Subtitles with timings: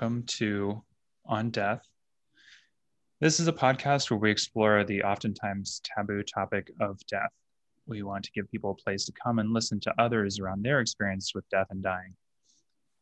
[0.00, 0.82] welcome to
[1.26, 1.82] On Death.
[3.20, 7.32] This is a podcast where we explore the oftentimes taboo topic of death.
[7.86, 10.80] We want to give people a place to come and listen to others around their
[10.80, 12.14] experience with death and dying,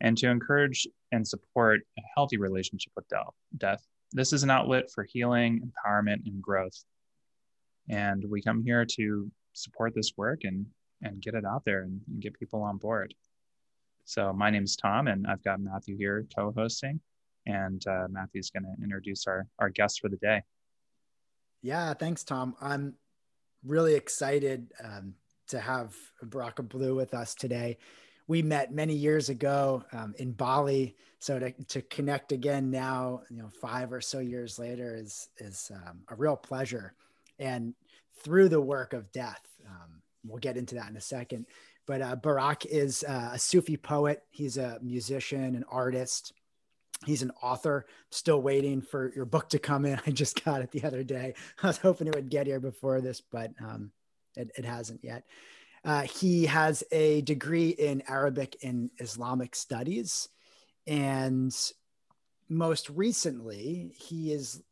[0.01, 3.05] and to encourage and support a healthy relationship with
[3.59, 3.87] death.
[4.11, 6.83] This is an outlet for healing, empowerment, and growth.
[7.89, 10.67] And we come here to support this work and,
[11.03, 13.15] and get it out there and, and get people on board.
[14.09, 16.99] So my name is Tom, and I've got Matthew here co-hosting,
[17.45, 20.43] and uh, Matthew's going to introduce our our guest for the day.
[21.61, 22.57] Yeah, thanks, Tom.
[22.59, 22.95] I'm
[23.63, 25.13] really excited um,
[25.49, 27.77] to have Baraka Blue with us today.
[28.29, 33.43] We met many years ago um, in Bali, so to, to connect again now, you
[33.43, 36.95] know, five or so years later is is um, a real pleasure.
[37.39, 37.75] And
[38.25, 41.45] through the work of death, um, we'll get into that in a second.
[41.89, 44.23] But uh, Barak is uh, a Sufi poet.
[44.29, 46.35] He's a musician, an artist.
[47.07, 47.87] He's an author.
[48.11, 49.99] Still waiting for your book to come in.
[50.07, 51.35] I just got it the other day.
[51.63, 53.91] I was hoping it would get here before this, but um,
[54.37, 55.25] it, it, hasn't yet.
[55.83, 60.29] Uh, he has a degree in Arabic and Islamic studies.
[60.87, 61.55] And
[62.51, 64.63] most recently, he is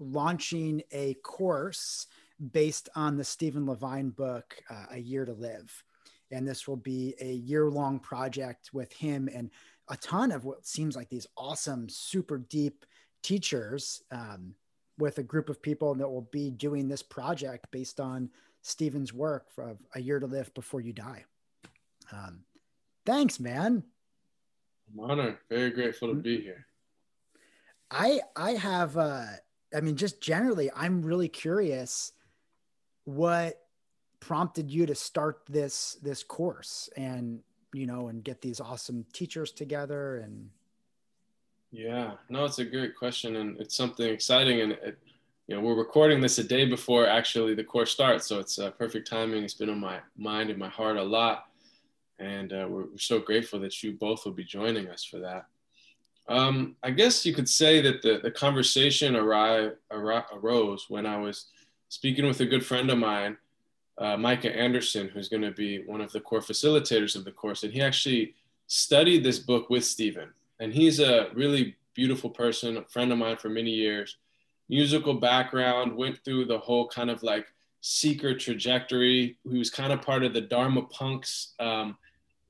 [0.00, 2.08] launching a course
[2.52, 5.84] based on the Stephen Levine book, uh, A Year to Live
[6.30, 9.50] and this will be a year long project with him and
[9.88, 12.84] a ton of what seems like these awesome, super deep
[13.22, 14.54] teachers um,
[14.98, 18.30] with a group of people that will be doing this project based on
[18.62, 21.24] Stephen's work of A Year to Live Before You Die.
[22.10, 22.40] Um,
[23.04, 23.84] thanks, man.
[24.92, 25.38] I'm honored.
[25.48, 26.66] Very grateful to be here.
[27.90, 29.24] I I have uh
[29.74, 32.12] I mean just generally I'm really curious
[33.04, 33.60] what
[34.20, 37.40] prompted you to start this this course and
[37.72, 40.48] you know and get these awesome teachers together and
[41.70, 44.98] yeah no it's a great question and it's something exciting and it,
[45.46, 48.70] you know we're recording this a day before actually the course starts so it's uh,
[48.72, 49.44] perfect timing.
[49.44, 51.46] It's been on my mind and my heart a lot
[52.18, 55.46] and uh, we're, we're, so grateful that you both will be joining us for that.
[56.28, 61.46] Um, i guess you could say that the, the conversation arrived, arose when i was
[61.88, 63.36] speaking with a good friend of mine
[63.98, 67.62] uh, Micah Anderson, who's going to be one of the core facilitators of the course.
[67.62, 68.34] And he actually
[68.66, 70.30] studied this book with Stephen.
[70.60, 74.16] And he's a really beautiful person, a friend of mine for many years,
[74.68, 77.46] musical background, went through the whole kind of like
[77.80, 79.38] seeker trajectory.
[79.50, 81.96] He was kind of part of the Dharma Punx um,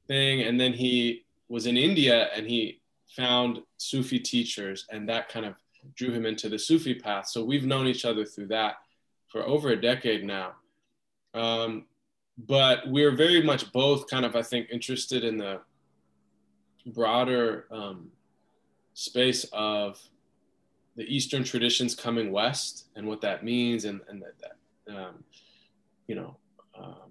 [0.08, 0.42] thing.
[0.42, 2.80] And then he was in India and he
[3.16, 5.54] found Sufi teachers, and that kind of
[5.94, 7.28] drew him into the Sufi path.
[7.28, 8.74] So we've known each other through that
[9.28, 10.52] for over a decade now.
[11.36, 11.84] Um,
[12.38, 15.60] but we're very much both kind of, I think, interested in the
[16.86, 18.08] broader um,
[18.94, 20.00] space of
[20.96, 25.24] the Eastern traditions coming west and what that means, and, and that, that um,
[26.06, 26.36] you know,
[26.78, 27.10] um,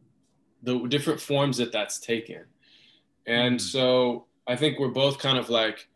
[0.63, 2.46] the different forms that that's taken.
[3.28, 3.66] And mm-hmm.
[3.66, 5.88] so I think we're both kind of like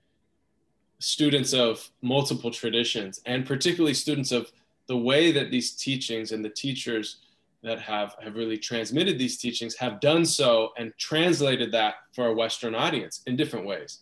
[0.99, 4.51] students of multiple traditions, and particularly students of
[4.87, 7.17] the way that these teachings and the teachers
[7.63, 12.33] that have, have really transmitted these teachings have done so and translated that for a
[12.33, 13.99] Western audience in different ways.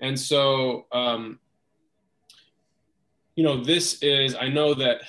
[0.00, 1.38] And so, um,
[3.34, 5.00] you know, this is, I know that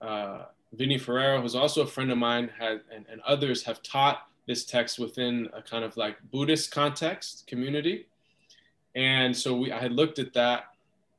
[0.00, 0.42] uh,
[0.74, 4.64] Vinny Ferraro, who's also a friend of mine, has, and, and others have taught this
[4.64, 8.06] text within a kind of like Buddhist context community.
[8.94, 10.64] And so we, I had looked at that.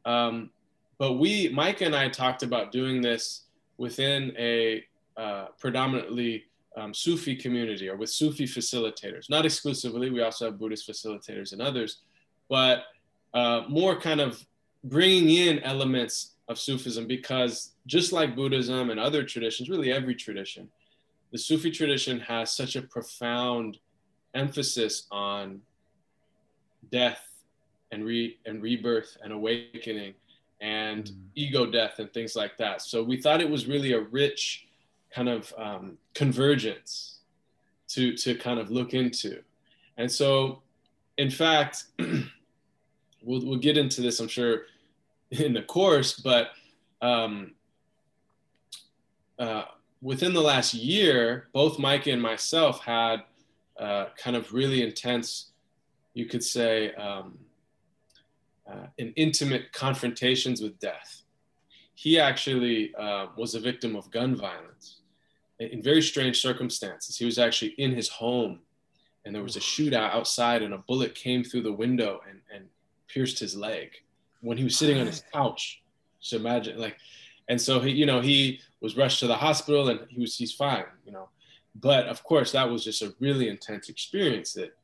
[0.06, 0.52] Um,
[0.98, 3.44] but we, Mike and I talked about doing this
[3.78, 4.84] within a
[5.18, 9.30] uh, predominantly um, Sufi community or with Sufi facilitators.
[9.30, 12.02] Not exclusively, we also have Buddhist facilitators and others,
[12.50, 12.86] but
[13.34, 14.44] uh, more kind of
[14.84, 20.70] bringing in elements of Sufism because just like Buddhism and other traditions, really every tradition,
[21.32, 23.78] the Sufi tradition has such a profound
[24.34, 25.62] emphasis on
[26.92, 27.22] death
[27.92, 30.14] and re and rebirth and awakening
[30.62, 31.16] and mm.
[31.36, 32.82] ego death and things like that.
[32.82, 34.68] So we thought it was really a rich
[35.14, 37.20] kind of um, convergence
[37.90, 39.42] to to kind of look into.
[39.98, 40.64] And so
[41.18, 44.64] in fact we'll, we'll get into this i'm sure
[45.30, 46.50] in the course but
[47.02, 47.52] um,
[49.38, 49.66] uh,
[50.02, 53.18] within the last year both micah and myself had
[53.80, 55.52] uh, kind of really intense
[56.14, 57.38] you could say um,
[58.70, 61.24] uh, in intimate confrontations with death.
[61.96, 65.00] He actually uh, was a victim of gun violence
[65.72, 67.18] in very strange circumstances.
[67.18, 68.60] He was actually in his home
[69.26, 72.66] and there was a shootout outside and a bullet came through the window and, and
[73.08, 73.92] pierced his leg.
[74.42, 75.82] when he was sitting on his couch.
[76.20, 76.98] Just imagine like,
[77.48, 80.54] and so he, you know, he was rushed to the hospital and he was, he's
[80.54, 81.30] fine, you know.
[81.76, 84.76] But of course, that was just a really intense experience that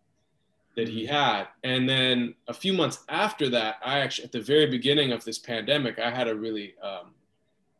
[0.75, 1.13] that he mm-hmm.
[1.13, 1.47] had.
[1.63, 5.37] And then a few months after that, I actually, at the very beginning of this
[5.37, 7.11] pandemic, I had a really um,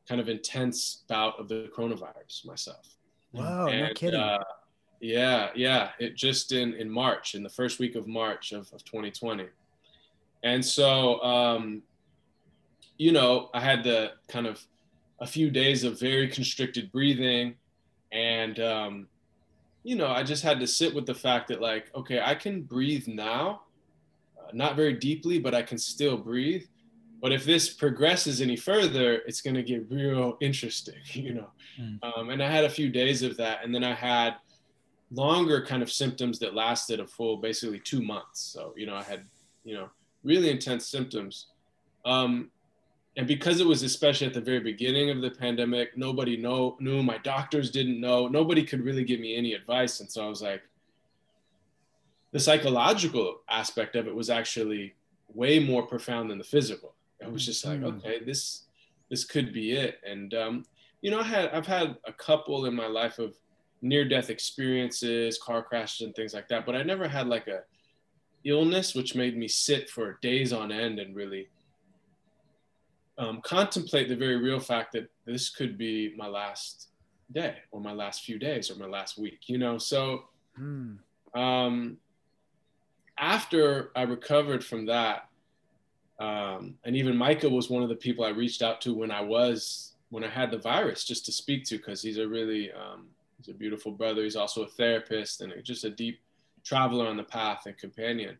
[0.09, 2.95] kind of intense bout of the coronavirus myself.
[3.31, 4.19] Wow, and, no kidding.
[4.19, 4.43] Uh,
[4.99, 5.91] yeah, yeah.
[5.99, 9.45] It just in in March, in the first week of March of, of 2020.
[10.43, 11.83] And so um,
[12.97, 14.65] you know, I had the kind of
[15.21, 17.55] a few days of very constricted breathing
[18.11, 19.07] and um,
[19.83, 22.63] you know, I just had to sit with the fact that like, okay, I can
[22.63, 23.61] breathe now,
[24.37, 26.65] uh, not very deeply, but I can still breathe.
[27.21, 31.49] But if this progresses any further, it's going to get real interesting, you know.
[31.79, 31.99] Mm.
[32.03, 34.35] Um, and I had a few days of that, and then I had
[35.11, 38.41] longer kind of symptoms that lasted a full basically two months.
[38.41, 39.25] So you know, I had
[39.63, 39.89] you know
[40.23, 41.47] really intense symptoms.
[42.05, 42.51] Um,
[43.17, 47.03] and because it was especially at the very beginning of the pandemic nobody know, knew
[47.03, 50.41] my doctors didn't know nobody could really give me any advice and so i was
[50.41, 50.61] like
[52.31, 54.95] the psychological aspect of it was actually
[55.33, 56.93] way more profound than the physical
[57.23, 57.97] i was just like mm.
[57.97, 58.63] okay this
[59.09, 60.65] this could be it and um,
[61.01, 63.35] you know i had i've had a couple in my life of
[63.81, 67.61] near death experiences car crashes and things like that but i never had like a
[68.45, 71.47] illness which made me sit for days on end and really
[73.19, 76.87] um, contemplate the very real fact that this could be my last
[77.31, 79.77] day or my last few days or my last week, you know?
[79.77, 80.23] So
[80.55, 80.93] hmm.
[81.35, 81.97] um,
[83.17, 85.28] after I recovered from that,
[86.19, 89.21] um, and even Micah was one of the people I reached out to when I
[89.21, 93.07] was, when I had the virus just to speak to, because he's a really, um,
[93.37, 94.23] he's a beautiful brother.
[94.23, 96.19] He's also a therapist and just a deep
[96.65, 98.37] traveler on the path and companion.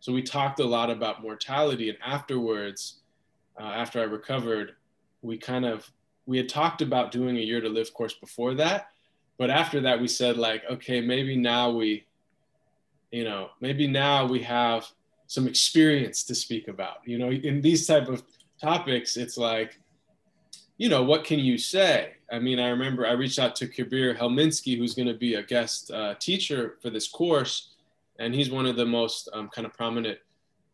[0.00, 3.00] So we talked a lot about mortality and afterwards,
[3.60, 4.76] uh, after I recovered,
[5.20, 5.90] we kind of
[6.24, 8.88] we had talked about doing a year to live course before that,
[9.36, 12.06] but after that we said like, okay, maybe now we,
[13.10, 14.86] you know, maybe now we have
[15.30, 16.96] some experience to speak about.
[17.04, 18.24] You know, in these type of
[18.60, 19.78] topics, it's like,
[20.76, 22.14] you know, what can you say?
[22.32, 25.42] I mean, I remember I reached out to Kabir Helminski, who's going to be a
[25.44, 27.74] guest uh, teacher for this course,
[28.18, 30.18] and he's one of the most um, kind of prominent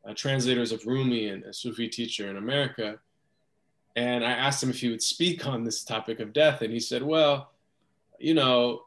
[0.09, 2.99] uh, translators of Rumi and a Sufi teacher in America.
[3.95, 6.63] And I asked him if he would speak on this topic of death.
[6.63, 7.53] And he said, Well,
[8.19, 8.86] you know,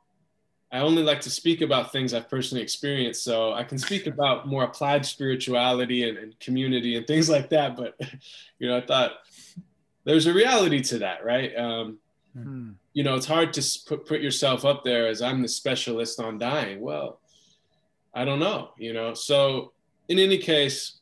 [0.72, 3.24] I only like to speak about things I've personally experienced.
[3.24, 7.76] So I can speak about more applied spirituality and, and community and things like that.
[7.76, 8.00] But,
[8.60, 9.14] you know, I thought
[10.04, 11.56] there's a reality to that, right?
[11.56, 12.00] Um,
[12.34, 12.72] hmm.
[12.94, 16.38] You know, it's hard to put, put yourself up there as I'm the specialist on
[16.38, 16.82] dying.
[16.82, 17.20] Well,
[18.14, 19.14] I don't know, you know.
[19.14, 19.72] So,
[20.08, 21.00] in any case,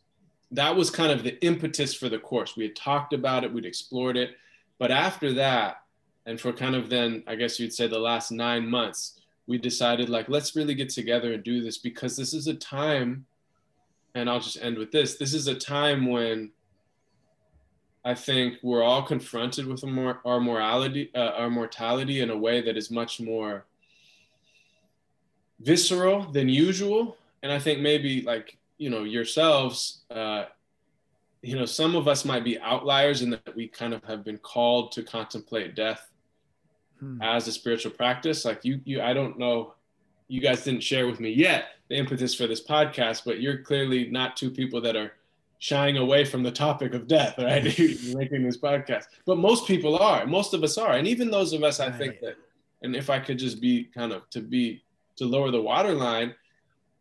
[0.51, 2.55] that was kind of the impetus for the course.
[2.55, 4.31] We had talked about it, we'd explored it.
[4.79, 5.81] But after that,
[6.25, 10.09] and for kind of then, I guess you'd say the last nine months, we decided
[10.09, 13.25] like, let's really get together and do this because this is a time,
[14.13, 16.51] and I'll just end with this this is a time when
[18.03, 22.77] I think we're all confronted with our morality, uh, our mortality in a way that
[22.77, 23.65] is much more
[25.59, 27.17] visceral than usual.
[27.43, 30.45] And I think maybe like you know yourselves uh,
[31.41, 34.37] you know some of us might be outliers in that we kind of have been
[34.37, 36.11] called to contemplate death
[36.99, 37.21] hmm.
[37.21, 39.73] as a spiritual practice like you you i don't know
[40.27, 44.09] you guys didn't share with me yet the impetus for this podcast but you're clearly
[44.09, 45.13] not two people that are
[45.59, 47.63] shying away from the topic of death right?
[48.13, 49.05] Making this podcast.
[49.25, 50.93] But most people are most of us are.
[50.93, 52.35] And even those of us i think that
[52.83, 54.83] and if i could just be kind of to be
[55.15, 56.35] to lower the waterline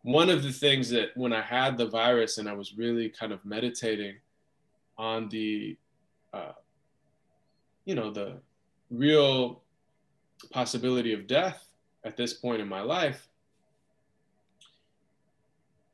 [0.06, 3.32] one of the things that when I had the virus and I was really kind
[3.32, 4.14] of meditating
[4.96, 5.76] on the,
[6.32, 6.52] uh,
[7.84, 8.38] you know, the
[8.88, 9.62] real
[10.52, 11.66] possibility of death
[12.05, 13.28] at this point in my life,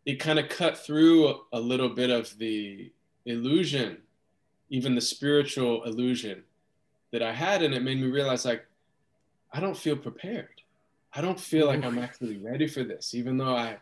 [0.05, 2.91] it kind of cut through a little bit of the
[3.25, 3.99] illusion,
[4.69, 6.43] even the spiritual illusion
[7.13, 7.63] that I had.
[7.63, 8.67] And it made me realize like,
[9.53, 10.49] I don't feel prepared.
[11.13, 13.77] I don't feel like I'm actually ready for this, even though I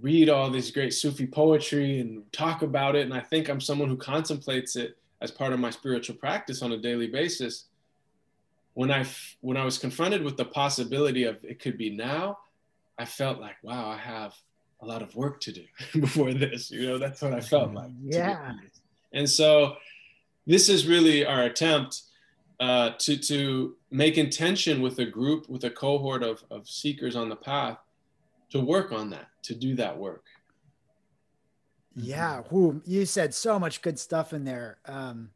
[0.00, 3.02] read all this great Sufi poetry and talk about it.
[3.02, 6.72] And I think I'm someone who contemplates it as part of my spiritual practice on
[6.72, 7.67] a daily basis.
[8.78, 9.04] When I
[9.40, 12.38] when I was confronted with the possibility of it could be now,
[12.96, 14.36] I felt like, wow, I have
[14.80, 15.64] a lot of work to do
[16.00, 16.70] before this.
[16.70, 17.90] You know, that's what I felt like.
[18.00, 18.52] Yeah.
[19.12, 19.78] And so
[20.46, 22.02] this is really our attempt
[22.60, 27.28] uh, to to make intention with a group, with a cohort of, of seekers on
[27.28, 27.78] the path
[28.50, 30.26] to work on that, to do that work.
[31.96, 34.78] Yeah, who you said so much good stuff in there.
[34.86, 35.30] Um,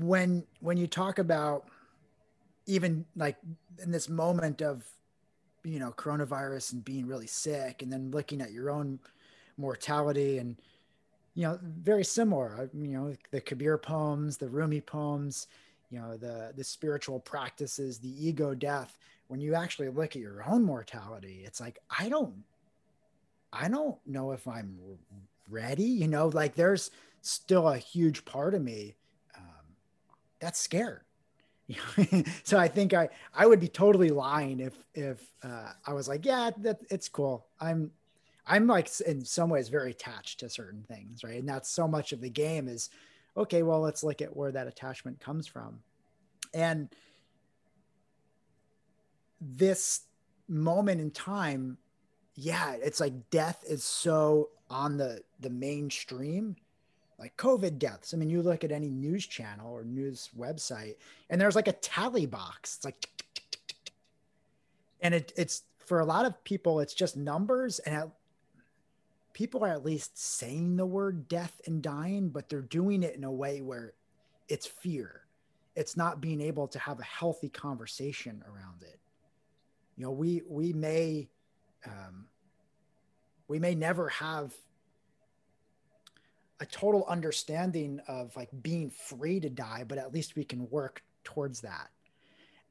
[0.00, 1.68] when when you talk about
[2.66, 3.36] even like
[3.82, 4.84] in this moment of
[5.64, 8.98] you know coronavirus and being really sick and then looking at your own
[9.56, 10.56] mortality and
[11.34, 12.70] you know very similar.
[12.74, 15.46] You know the kabir poems the rumi poems
[15.90, 18.98] you know the the spiritual practices the ego death.
[19.28, 22.32] When you actually look at your own mortality it's like i don't
[23.52, 24.78] i don't know if i'm
[25.50, 28.94] ready you know like there's still a huge part of me
[30.40, 31.02] that's scared
[32.44, 36.24] so I think I I would be totally lying if if uh, I was like,
[36.24, 37.46] yeah, that it's cool.
[37.60, 37.90] I'm
[38.46, 41.38] I'm like in some ways very attached to certain things, right?
[41.38, 42.90] And that's so much of the game is
[43.36, 43.64] okay.
[43.64, 45.80] Well, let's look at where that attachment comes from,
[46.54, 46.88] and
[49.40, 50.02] this
[50.48, 51.78] moment in time,
[52.36, 56.54] yeah, it's like death is so on the the mainstream
[57.18, 58.12] like COVID deaths.
[58.12, 60.96] I mean, you look at any news channel or news website,
[61.30, 62.76] and there's like a tally box.
[62.76, 63.08] It's like,
[65.00, 68.08] and it, it's for a lot of people, it's just numbers, and at,
[69.32, 73.24] people are at least saying the word death and dying, but they're doing it in
[73.24, 73.92] a way where
[74.48, 75.22] it's fear.
[75.74, 78.98] It's not being able to have a healthy conversation around it.
[79.96, 81.28] You know, we we may
[81.86, 82.26] um,
[83.48, 84.54] we may never have
[86.60, 91.02] a total understanding of like being free to die, but at least we can work
[91.24, 91.90] towards that.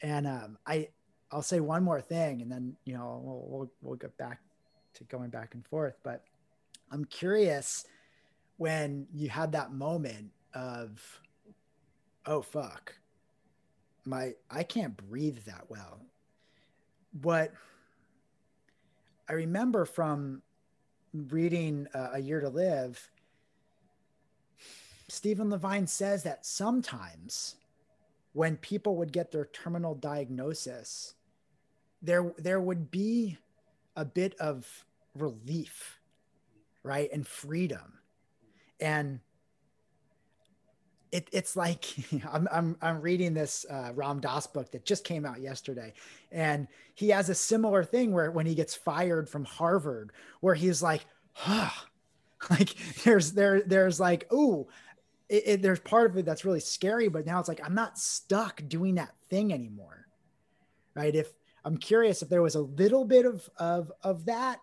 [0.02, 0.90] And um, I,
[1.32, 4.40] I'll say one more thing, and then you know we'll, we'll we'll get back
[4.96, 5.96] to going back and forth.
[6.04, 6.24] But
[6.92, 7.86] I'm curious
[8.58, 11.22] when you had that moment of,
[12.26, 12.94] oh fuck,
[14.06, 16.00] my I can't breathe that well.
[17.22, 17.54] What
[19.28, 20.42] I remember from
[21.14, 23.10] reading uh, A Year to Live
[25.08, 27.56] Stephen Levine says that sometimes
[28.34, 31.14] when people would get their terminal diagnosis,
[32.02, 33.38] there there would be
[33.96, 34.86] a bit of
[35.16, 36.00] relief,
[36.84, 38.00] right, and freedom,
[38.80, 39.20] and
[41.12, 41.86] it, it's like
[42.32, 45.94] I'm, I'm I'm reading this uh, Ram Dass book that just came out yesterday,
[46.32, 50.84] and he has a similar thing where when he gets fired from Harvard, where he's
[50.84, 51.70] like, huh,
[52.50, 54.68] like there's there there's like, oh,
[55.30, 57.98] it, it, there's part of it that's really scary, but now it's like I'm not
[57.98, 60.08] stuck doing that thing anymore,
[60.96, 61.16] right?
[61.16, 64.60] If I'm curious if there was a little bit of of of that,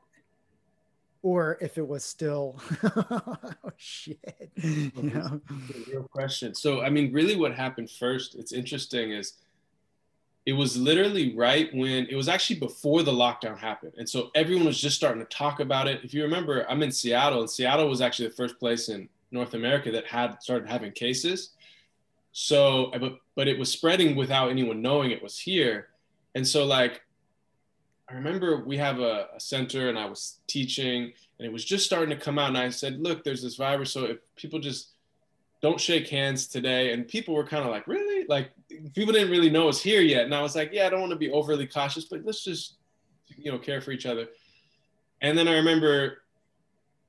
[1.22, 5.40] or if it was still oh shit, you know.
[5.88, 6.54] Real question.
[6.54, 8.36] So I mean, really, what happened first?
[8.36, 9.34] It's interesting is
[10.44, 14.66] it was literally right when it was actually before the lockdown happened and so everyone
[14.66, 17.88] was just starting to talk about it if you remember i'm in seattle and seattle
[17.88, 21.50] was actually the first place in North America that had started having cases.
[22.32, 25.88] So, but, but it was spreading without anyone knowing it was here.
[26.34, 27.02] And so, like,
[28.08, 31.84] I remember we have a, a, center and I was teaching and it was just
[31.84, 32.48] starting to come out.
[32.48, 33.90] And I said, look, there's this virus.
[33.90, 34.92] So if people just
[35.62, 36.92] don't shake hands today.
[36.92, 38.26] And people were kind of like, really?
[38.28, 38.50] Like,
[38.94, 40.24] people didn't really know it was here yet.
[40.24, 42.78] And I was like, yeah, I don't want to be overly cautious, but let's just,
[43.36, 44.26] you know, care for each other.
[45.20, 46.21] And then I remember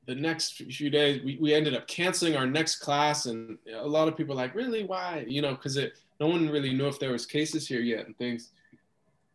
[0.06, 3.26] the next few days we, we ended up canceling our next class.
[3.26, 4.84] And a lot of people like really?
[4.84, 5.26] Why?
[5.28, 8.18] You know because it no one really knew if there was cases here yet and
[8.18, 8.52] things.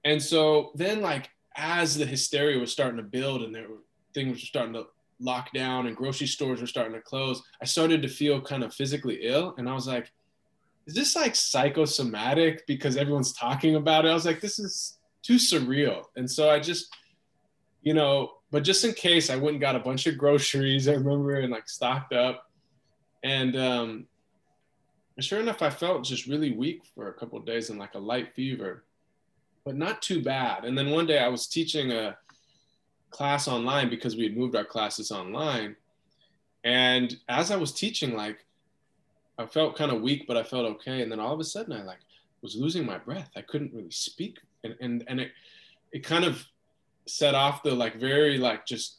[0.04, 3.82] And so then like as the hysteria was starting to build and there were
[4.14, 4.86] things were starting to
[5.20, 8.72] lock down and grocery stores were starting to close i started to feel kind of
[8.72, 9.54] physically ill.
[9.58, 10.12] And i was like
[10.86, 14.08] is this like psychosomatic because everyone's talking about it?
[14.08, 16.04] I was like this is too surreal.
[16.16, 16.96] And so i just
[17.82, 20.88] you know but just in case, I went and got a bunch of groceries.
[20.88, 22.50] I remember and like stocked up,
[23.22, 24.06] and um,
[25.20, 28.34] sure enough, I felt just really weak for a couple days and like a light
[28.34, 28.84] fever,
[29.64, 30.64] but not too bad.
[30.64, 32.16] And then one day I was teaching a
[33.10, 35.76] class online because we had moved our classes online,
[36.64, 38.44] and as I was teaching, like
[39.38, 41.02] I felt kind of weak, but I felt okay.
[41.02, 42.00] And then all of a sudden, I like
[42.42, 43.30] was losing my breath.
[43.36, 45.32] I couldn't really speak, and and and it
[45.92, 46.44] it kind of
[47.08, 48.98] set off the like very like just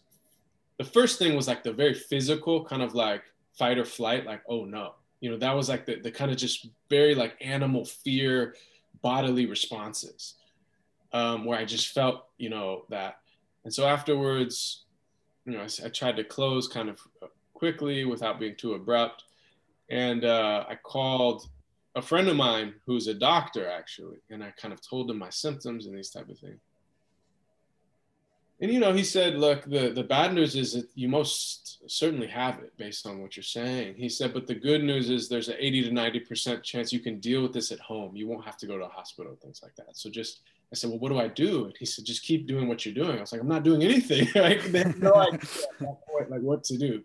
[0.78, 3.24] the first thing was like the very physical kind of like
[3.58, 4.94] fight or flight like oh no.
[5.22, 8.56] You know that was like the, the kind of just very like animal fear
[9.02, 10.36] bodily responses
[11.14, 13.20] um, where i just felt you know that.
[13.66, 14.86] And so afterwards
[15.46, 17.00] you know I, I tried to close kind of
[17.54, 19.24] quickly without being too abrupt.
[19.90, 21.50] And uh, i called
[21.96, 24.20] a friend of mine who's a doctor actually.
[24.30, 26.62] And i kind of told him my symptoms and these type of things
[28.62, 32.28] and you know, he said, look, the, the bad news is that you most certainly
[32.28, 33.96] have it based on what you're saying.
[33.96, 37.20] He said, but the good news is there's an 80 to 90% chance you can
[37.20, 38.18] deal with this at home.
[38.18, 39.96] You won't have to go to a hospital, things like that.
[39.96, 40.42] So just,
[40.74, 41.66] I said, well, what do I do?
[41.66, 43.18] And he said, just keep doing what you're doing.
[43.18, 44.28] I was like, I'm not doing anything.
[44.36, 45.40] like, they have no idea
[45.80, 47.02] point, like what to do.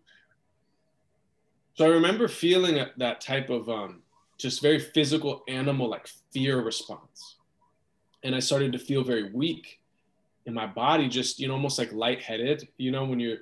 [1.75, 4.03] So I remember feeling that type of um,
[4.39, 7.37] just very physical animal, like fear response.
[8.25, 9.81] And I started to feel very weak
[10.47, 13.39] in my body, just, you know, almost like lightheaded, you know, when you're,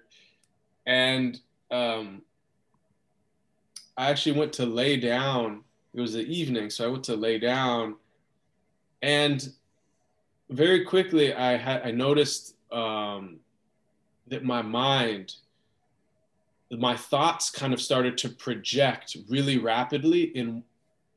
[0.86, 1.40] and
[1.70, 2.22] um,
[3.96, 5.64] I actually went to lay down.
[5.94, 7.96] It was the evening, so I went to lay down,
[9.02, 9.52] and
[10.48, 13.40] very quickly I had I noticed um,
[14.28, 15.34] that my mind,
[16.70, 20.62] my thoughts, kind of started to project really rapidly in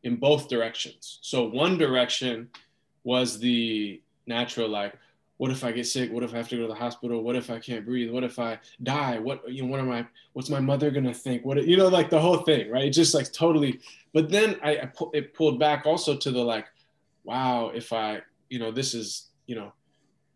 [0.04, 1.20] in both directions.
[1.22, 2.50] So one direction
[3.04, 4.96] was the natural like
[5.38, 6.12] what if I get sick?
[6.12, 7.22] What if I have to go to the hospital?
[7.22, 8.12] What if I can't breathe?
[8.12, 9.20] What if I die?
[9.20, 9.70] What you know?
[9.70, 10.06] What am I?
[10.34, 11.44] What's my mother gonna think?
[11.44, 11.88] What you know?
[11.88, 12.92] Like the whole thing, right?
[12.92, 13.80] just like totally.
[14.14, 16.68] But then I, I pu- it pulled back also to the like,
[17.26, 19.74] wow, if I you know this is you know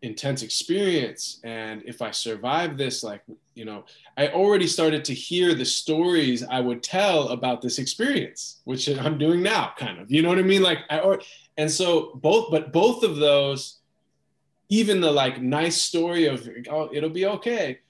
[0.02, 3.22] intense experience and if i survive this like
[3.54, 3.84] you know
[4.16, 9.18] i already started to hear the stories i would tell about this experience which i'm
[9.18, 11.20] doing now kind of you know what i mean like i or
[11.58, 13.79] and so both but both of those
[14.70, 17.80] even the like nice story of oh it'll be okay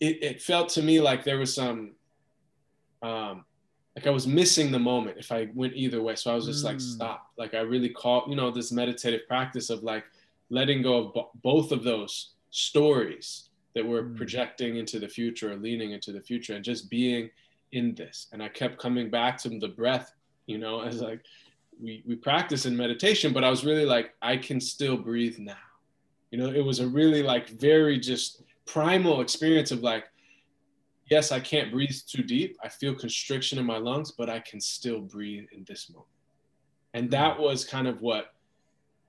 [0.00, 1.92] it, it felt to me like there was some
[3.02, 3.44] um
[3.94, 6.64] like i was missing the moment if i went either way so i was just
[6.64, 6.68] mm.
[6.68, 10.04] like stop like i really caught you know this meditative practice of like
[10.48, 14.16] letting go of both of those stories that we're mm.
[14.16, 17.28] projecting into the future or leaning into the future and just being
[17.72, 20.14] in this and i kept coming back to the breath
[20.46, 21.20] you know as like
[21.80, 25.56] we, we practice in meditation but i was really like i can still breathe now
[26.32, 30.06] you know, it was a really like very just primal experience of like,
[31.10, 32.56] yes, I can't breathe too deep.
[32.64, 36.08] I feel constriction in my lungs, but I can still breathe in this moment.
[36.94, 38.34] And that was kind of what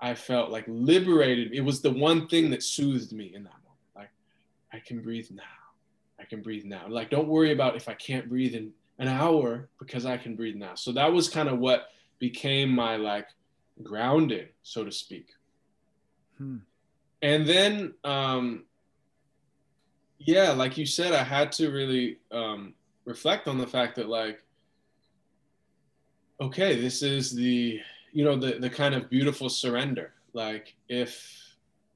[0.02, 1.54] I felt like liberated.
[1.54, 3.80] It was the one thing that soothed me in that moment.
[3.96, 4.12] Like,
[4.74, 5.44] I can breathe now.
[6.20, 6.88] I can breathe now.
[6.90, 10.56] Like, don't worry about if I can't breathe in an hour because I can breathe
[10.56, 10.76] now.
[10.76, 11.88] So that was kind of what
[12.20, 13.28] became my like
[13.82, 15.28] grounding, so to speak.
[16.38, 16.58] Hmm
[17.24, 18.66] and then um,
[20.20, 24.44] yeah like you said i had to really um, reflect on the fact that like
[26.40, 27.80] okay this is the
[28.14, 30.14] you know the the kind of beautiful surrender.
[30.34, 31.56] Like if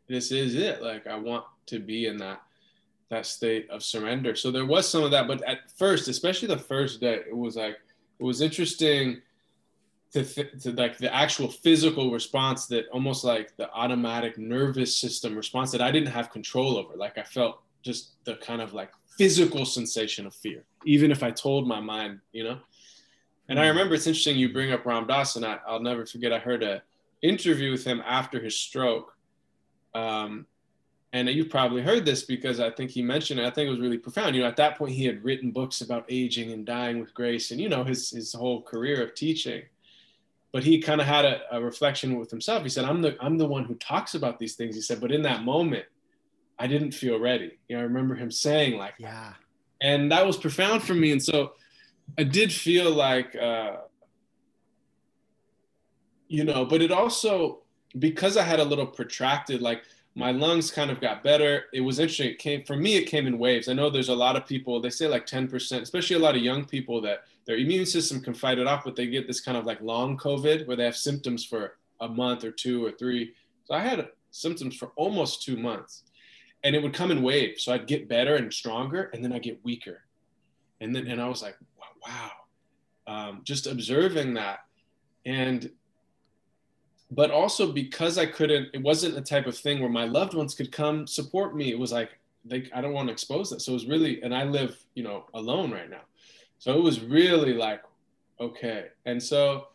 [0.09, 2.41] this is it like i want to be in that
[3.09, 4.35] that state of surrender.
[4.35, 7.55] So there was some of that but at first especially the first day it was
[7.55, 7.77] like
[8.19, 9.21] it was interesting
[10.13, 15.35] to, th- to like the actual physical response that almost like the automatic nervous system
[15.35, 16.95] response that I didn't have control over.
[16.95, 21.31] Like I felt just the kind of like physical sensation of fear, even if I
[21.31, 22.59] told my mind, you know.
[23.49, 23.69] And I mm.
[23.69, 26.33] remember it's interesting you bring up Ram Dass, and I, will never forget.
[26.33, 26.81] I heard a
[27.21, 29.15] interview with him after his stroke,
[29.93, 30.45] um,
[31.13, 33.45] and you've probably heard this because I think he mentioned it.
[33.45, 34.35] I think it was really profound.
[34.35, 37.51] You know, at that point he had written books about aging and dying with grace,
[37.51, 39.63] and you know his his whole career of teaching
[40.51, 42.63] but he kind of had a, a, reflection with himself.
[42.63, 45.11] He said, "I'm the I'm the one who talks about these things." He said, "But
[45.11, 45.85] in that moment,
[46.57, 49.33] I didn't feel ready." You know, I remember him saying like, "Yeah,"
[49.81, 51.11] and that was profound for me.
[51.11, 51.53] And so,
[52.17, 53.77] I did feel like, uh,
[56.27, 57.59] you know, but it also
[57.99, 59.83] because I had a little protracted like
[60.15, 61.65] my lungs kind of got better.
[61.73, 62.31] It was interesting.
[62.31, 62.95] It came for me.
[62.95, 63.69] It came in waves.
[63.69, 64.81] I know there's a lot of people.
[64.81, 68.33] They say like 10%, especially a lot of young people that their immune system can
[68.33, 70.97] fight it off, but they get this kind of like long COVID where they have
[70.97, 73.33] symptoms for a month or two or three.
[73.65, 76.03] So I had symptoms for almost two months,
[76.63, 77.63] and it would come in waves.
[77.63, 80.01] So I'd get better and stronger, and then I get weaker,
[80.81, 81.57] and then and I was like,
[82.05, 82.31] wow,
[83.07, 84.59] um, just observing that,
[85.25, 85.71] and
[87.09, 90.53] but also because I couldn't, it wasn't a type of thing where my loved ones
[90.53, 91.71] could come support me.
[91.71, 92.09] It was like,
[92.43, 93.61] they, I don't want to expose that.
[93.61, 96.01] So it was really, and I live, you know, alone right now.
[96.59, 97.81] So it was really like,
[98.39, 98.87] okay.
[99.05, 99.67] And so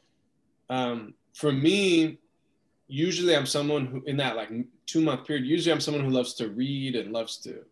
[0.68, 2.18] um, for me,
[2.88, 4.50] usually I'm someone who, in that like
[4.86, 7.64] two month period, usually I'm someone who loves to read and loves to,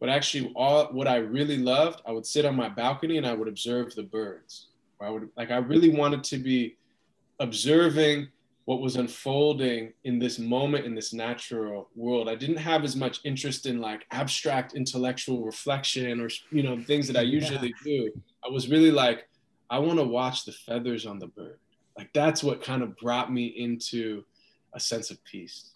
[0.00, 3.32] but actually all what I really loved, I would sit on my balcony and I
[3.32, 4.68] would observe the birds.
[5.00, 6.76] I would like, I really wanted to be
[7.38, 8.28] observing
[8.66, 12.28] what was unfolding in this moment in this natural world.
[12.28, 17.06] I didn't have as much interest in like abstract intellectual reflection or you know things
[17.06, 18.08] that I usually yeah.
[18.08, 18.12] do.
[18.44, 19.28] I was really like,
[19.70, 21.58] I want to watch the feathers on the bird.
[21.96, 24.24] Like that's what kind of brought me into
[24.74, 25.70] a sense of peace.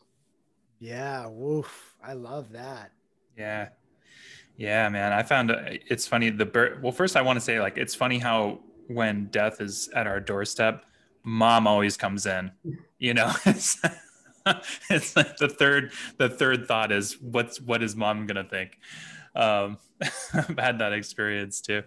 [0.80, 1.94] Yeah, woof.
[2.04, 2.90] I love that.
[3.38, 3.68] Yeah.
[4.56, 5.12] Yeah, man.
[5.12, 6.30] I found uh, it's funny.
[6.30, 9.88] The bird, well, first I want to say, like, it's funny how when death is
[9.94, 10.84] at our doorstep,
[11.22, 12.50] mom always comes in,
[12.98, 13.80] you know, it's,
[14.88, 18.78] it's like the third, the third thought is what's, what is mom to think?
[19.34, 19.78] Um,
[20.32, 21.82] I've had that experience too.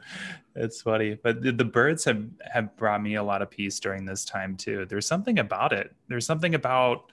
[0.56, 4.06] It's funny, but the, the birds have, have brought me a lot of peace during
[4.06, 4.86] this time too.
[4.86, 5.94] There's something about it.
[6.08, 7.12] There's something about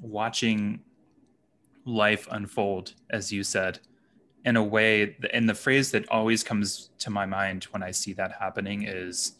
[0.00, 0.80] watching
[1.84, 3.80] life unfold, as you said,
[4.44, 5.16] in a way.
[5.32, 9.32] And the phrase that always comes to my mind when I see that happening is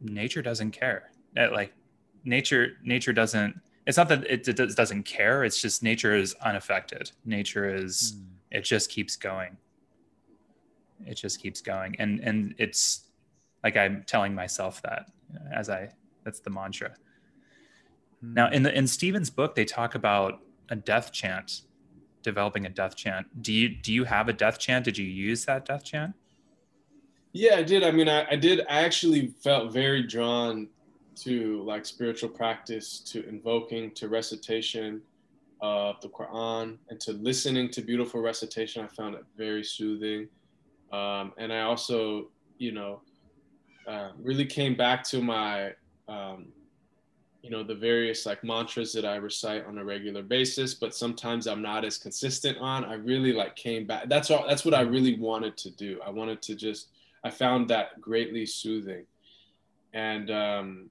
[0.00, 1.10] nature doesn't care.
[1.36, 1.72] Uh, like
[2.24, 5.44] nature, nature doesn't, it's not that it, it doesn't care.
[5.44, 7.10] It's just nature is unaffected.
[7.24, 8.24] Nature is, mm.
[8.50, 9.56] it just keeps going.
[11.06, 11.96] It just keeps going.
[11.98, 13.04] And, and it's
[13.64, 15.10] like I'm telling myself that
[15.52, 15.90] as I,
[16.24, 16.94] that's the mantra.
[18.20, 21.62] Now, in the in Stephen's book, they talk about a death chant,
[22.22, 23.42] developing a death chant.
[23.42, 24.84] Do you do you have a death chant?
[24.84, 26.14] Did you use that death chant?
[27.32, 27.84] Yeah, I did.
[27.84, 28.60] I mean, I, I did.
[28.68, 30.68] I actually felt very drawn
[31.16, 35.02] to like spiritual practice, to invoking, to recitation
[35.60, 38.84] of the Quran, and to listening to beautiful recitation.
[38.84, 40.28] I found it very soothing,
[40.92, 43.00] um, and I also, you know,
[43.86, 45.72] uh, really came back to my
[46.08, 46.46] um,
[47.42, 51.46] you know the various like mantras that i recite on a regular basis but sometimes
[51.46, 54.80] i'm not as consistent on i really like came back that's all that's what i
[54.80, 56.88] really wanted to do i wanted to just
[57.28, 59.04] i found that greatly soothing.
[59.92, 60.90] And um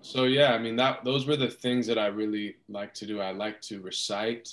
[0.00, 3.20] so yeah i mean that those were the things that i really like to do.
[3.20, 4.46] I like to recite.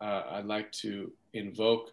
[0.00, 1.86] Uh, i like to invoke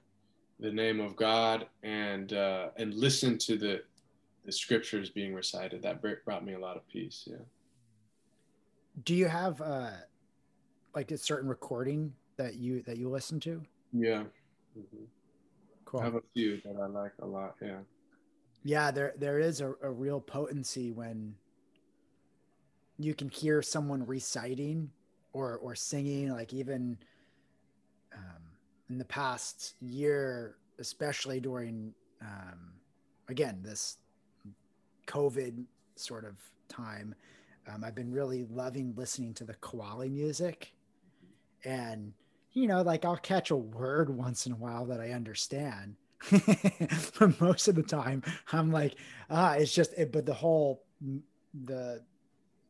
[0.60, 3.82] the name of god and uh, and listen to the
[4.46, 5.82] the scriptures being recited.
[5.82, 7.46] That brought me a lot of peace yeah.
[9.04, 9.98] Do you have uh
[10.98, 13.54] like a certain recording that you that you listen to?
[13.92, 14.24] Yeah.
[14.78, 15.06] Mm-hmm.
[15.86, 17.80] Cool i have a few that i like a lot yeah
[18.64, 21.34] yeah there there is a, a real potency when
[22.98, 24.90] you can hear someone reciting
[25.34, 26.98] or or singing like even
[28.14, 28.42] um,
[28.90, 32.74] in the past year especially during um,
[33.28, 33.98] again this
[35.08, 36.36] COVID sort of
[36.68, 37.16] time,
[37.68, 40.74] um, I've been really loving listening to the Qawwali music.
[41.64, 42.14] And,
[42.56, 45.98] you know, like I'll catch a word once in a while that I understand.
[46.32, 48.96] but most of the time, I'm like,
[49.30, 50.82] ah, it's just, it, but the whole,
[51.66, 52.02] the,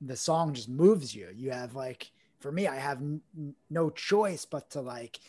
[0.02, 1.30] the song just moves you.
[1.34, 3.22] You have like, for me, I have n-
[3.70, 5.20] no choice but to like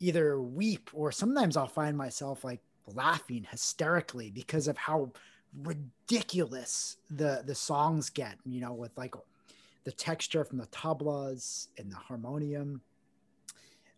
[0.00, 5.10] either weep or sometimes I'll find myself like laughing hysterically because of how
[5.62, 9.14] ridiculous the the songs get you know with like
[9.84, 12.80] the texture from the tablas and the harmonium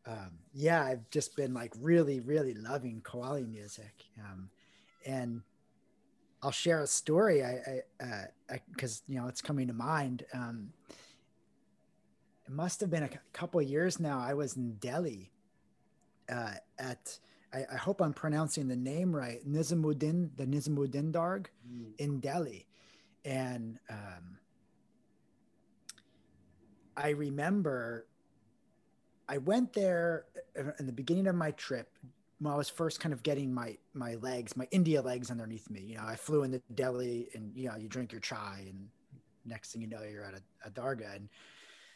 [0.08, 4.48] um, yeah i've just been like really really loving Qawwali music um,
[5.06, 5.42] and
[6.42, 7.82] i'll share a story i
[8.72, 10.70] because uh, you know it's coming to mind um,
[12.46, 15.30] it must have been a couple years now i was in delhi
[16.30, 17.18] uh, at
[17.52, 21.92] I, I, hope I'm pronouncing the name right, Nizamuddin, the Nizamuddin Dargah mm.
[21.98, 22.66] in Delhi.
[23.24, 24.38] And um,
[26.96, 28.06] I remember
[29.28, 30.24] I went there
[30.58, 31.88] uh, in the beginning of my trip
[32.40, 35.80] when I was first kind of getting my my legs, my India legs underneath me.
[35.80, 38.88] You know, I flew into Delhi and you know, you drink your chai and
[39.44, 41.16] next thing you know, you're at a, a dargah.
[41.16, 41.28] And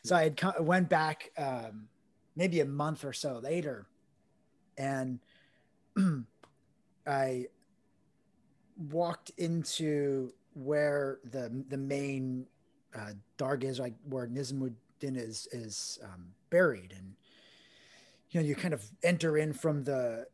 [0.05, 1.89] so I had went back um,
[2.37, 3.87] maybe a month or so later
[4.77, 5.21] and–
[7.07, 7.47] I
[8.91, 12.47] walked into where the the main
[12.95, 17.15] uh, dargah is, like where Nizamuddin is is um, buried, and
[18.33, 20.27] you know you kind of enter in from the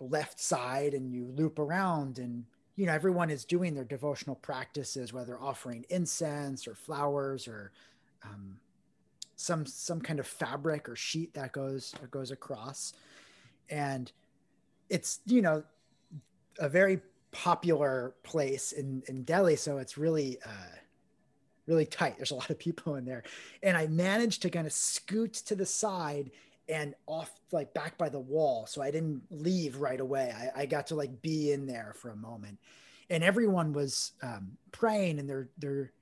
[0.00, 2.44] left side and you loop around, and
[2.76, 7.72] you know everyone is doing their devotional practices, whether offering incense or flowers or
[8.24, 8.58] um,
[9.36, 12.92] some some kind of fabric or sheet that goes goes across,
[13.70, 14.10] and
[14.90, 15.62] it's you know
[16.58, 17.00] a very
[17.30, 20.76] popular place in in Delhi, so it's really uh,
[21.68, 22.16] really tight.
[22.16, 23.22] There's a lot of people in there,
[23.62, 26.32] and I managed to kind of scoot to the side
[26.68, 30.32] and off like back by the wall, so I didn't leave right away.
[30.36, 32.58] I, I got to like be in there for a moment,
[33.10, 35.92] and everyone was um, praying, and they're they're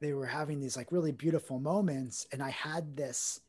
[0.00, 3.40] they were having these like really beautiful moments, and I had this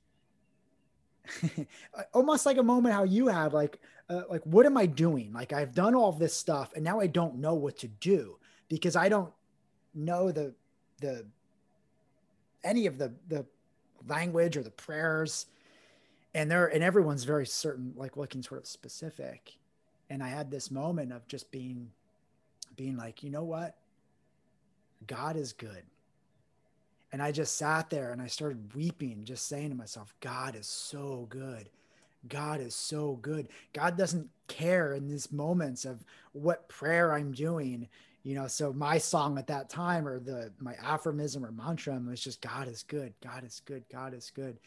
[2.14, 5.32] almost like a moment how you have like uh, like what am i doing?
[5.34, 8.38] Like i've done all this stuff and now i don't know what to do
[8.70, 9.32] because i don't
[9.94, 10.54] know the
[11.00, 11.26] the
[12.64, 13.46] any of the the
[14.08, 15.46] language or the prayers
[16.34, 19.58] and there and everyone's very certain like looking sort of specific.
[20.10, 21.90] And i had this moment of just being
[22.76, 23.76] being like you know what?
[25.08, 25.84] God is good.
[27.12, 30.68] And i just sat there and i started weeping just saying to myself god is
[30.68, 31.70] so good.
[32.30, 33.50] God is so good.
[33.74, 37.88] God doesn't care in these moments of what prayer i'm doing
[38.26, 38.48] you know?
[38.48, 42.70] So my song at that time or the my aphorism or mantra was just god
[42.70, 43.14] is good.
[43.22, 43.84] God is good.
[43.92, 44.58] God is good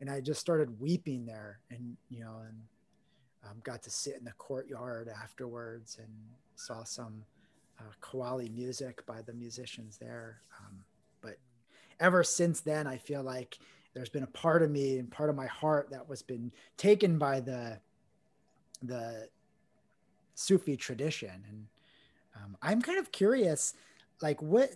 [0.00, 2.60] and I just started weeping there, and you know, and
[3.44, 6.08] um, got to sit in the courtyard afterwards and
[6.56, 7.24] saw some
[7.78, 10.40] uh, Qawwali music by the musicians there.
[10.60, 10.84] Um,
[11.20, 11.36] but
[12.00, 13.58] ever since then, I feel like
[13.92, 17.18] there's been a part of me and part of my heart that was been taken
[17.18, 17.78] by the
[18.82, 19.28] the
[20.34, 21.66] Sufi tradition, and
[22.36, 23.74] um, I'm kind of curious,
[24.20, 24.70] like what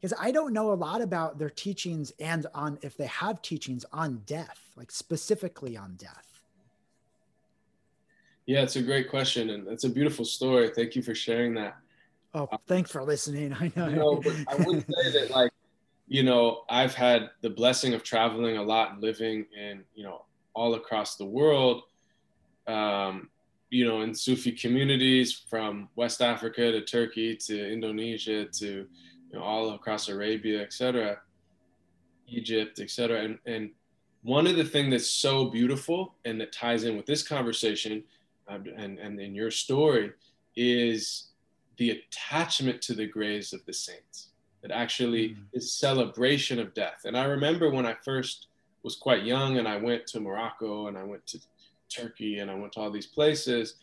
[0.00, 3.84] because I don't know a lot about their teachings and on if they have teachings
[3.92, 6.42] on death, like specifically on death.
[8.44, 10.70] Yeah, it's a great question and it's a beautiful story.
[10.74, 11.76] Thank you for sharing that.
[12.34, 13.52] Oh, thanks for listening.
[13.60, 13.88] I know.
[13.88, 15.52] You know I would say that like,
[16.06, 20.26] you know, I've had the blessing of traveling a lot and living in, you know,
[20.54, 21.82] all across the world.
[22.66, 23.30] Um,
[23.70, 28.86] you know, in Sufi communities from West Africa to Turkey to Indonesia to
[29.30, 31.18] you know, all across Arabia, etc.,
[32.28, 33.22] Egypt, etc.
[33.22, 33.70] And and
[34.22, 38.02] one of the things that's so beautiful and that ties in with this conversation
[38.48, 40.12] um, and and in your story
[40.56, 41.28] is
[41.76, 44.30] the attachment to the graves of the saints.
[44.62, 45.42] That actually mm-hmm.
[45.52, 47.02] is celebration of death.
[47.04, 48.48] And I remember when I first
[48.82, 51.40] was quite young and I went to Morocco and I went to
[51.88, 53.74] Turkey and I went to all these places.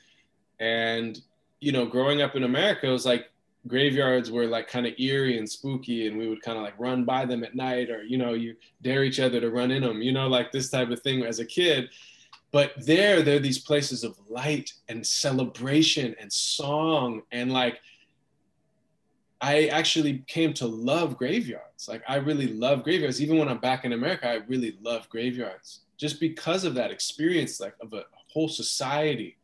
[0.59, 1.19] And,
[1.59, 3.29] you know, growing up in America, it was like
[3.67, 7.05] graveyards were like kind of eerie and spooky and we would kind of like run
[7.05, 10.01] by them at night or you know you dare each other to run in them
[10.01, 11.89] you know like this type of thing as a kid.
[12.51, 17.79] But there there are these places of light and celebration and song and like
[19.41, 21.87] i actually came to love graveyards.
[21.87, 23.21] Like i really love graveyards.
[23.21, 25.81] Even when i'm back in america i really love graveyards.
[25.97, 29.37] Just because of that experience like of a whole society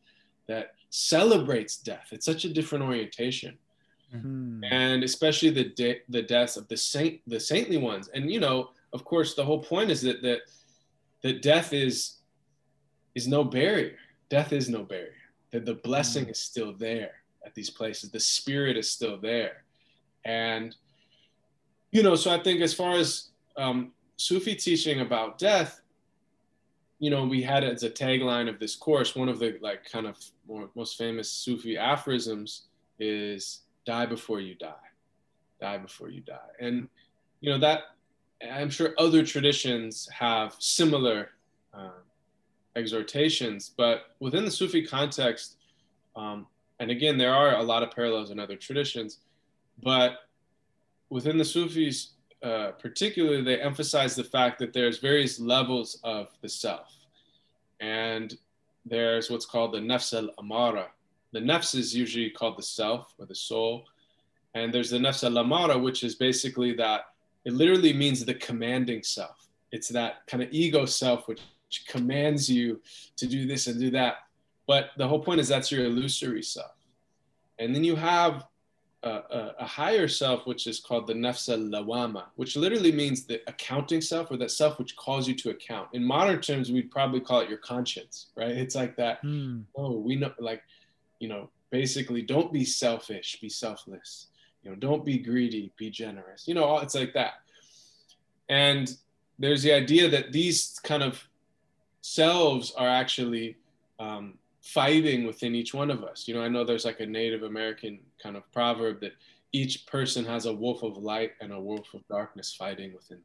[0.46, 2.08] that celebrates death.
[2.10, 3.56] It's such a different orientation
[4.14, 4.64] mm-hmm.
[4.64, 8.08] and especially the de- the deaths of the saint the saintly ones.
[8.08, 10.40] And you know, of course, the whole point is that that
[11.22, 12.16] that death is
[13.14, 13.96] is no barrier.
[14.28, 15.14] Death is no barrier.
[15.50, 16.32] That the blessing mm-hmm.
[16.32, 17.12] is still there
[17.44, 18.10] at these places.
[18.10, 19.64] The spirit is still there,
[20.24, 20.74] and
[21.90, 22.14] you know.
[22.14, 25.80] So I think as far as um, Sufi teaching about death,
[26.98, 29.16] you know, we had it as a tagline of this course.
[29.16, 32.66] One of the like kind of more, most famous Sufi aphorisms
[32.98, 34.86] is die before you die.
[35.60, 36.52] Die before you die.
[36.66, 36.88] And
[37.42, 37.80] you know that
[38.56, 41.18] i'm sure other traditions have similar
[41.74, 42.00] uh,
[42.76, 45.56] exhortations but within the sufi context
[46.16, 46.46] um,
[46.80, 49.18] and again there are a lot of parallels in other traditions
[49.82, 50.10] but
[51.10, 56.48] within the sufis uh, particularly they emphasize the fact that there's various levels of the
[56.48, 56.88] self.
[57.80, 58.34] And
[58.86, 60.88] there's what's called the nafs al-amara
[61.32, 63.84] the nafs is usually called the self or the soul.
[64.54, 67.02] And there's the nafs al-amara, which is basically that
[67.44, 69.48] it literally means the commanding self.
[69.72, 71.40] It's that kind of ego self which
[71.86, 72.80] commands you
[73.16, 74.16] to do this and do that.
[74.66, 76.72] But the whole point is that's your illusory self.
[77.58, 78.46] And then you have
[79.02, 83.40] a, a, a higher self, which is called the nafs al-lawama, which literally means the
[83.46, 85.88] accounting self or that self which calls you to account.
[85.92, 88.50] In modern terms, we'd probably call it your conscience, right?
[88.50, 89.22] It's like that.
[89.22, 89.64] Mm.
[89.76, 90.62] Oh, we know, like
[91.20, 94.26] you know, basically don't be selfish, be selfless.
[94.62, 96.48] You know, don't be greedy, be generous.
[96.48, 97.34] You know, it's like that.
[98.48, 98.94] And
[99.38, 101.22] there's the idea that these kind of
[102.02, 103.56] selves are actually
[103.98, 106.26] um, fighting within each one of us.
[106.26, 109.12] You know, I know there's like a Native American kind of proverb that
[109.52, 113.24] each person has a wolf of light and a wolf of darkness fighting within them.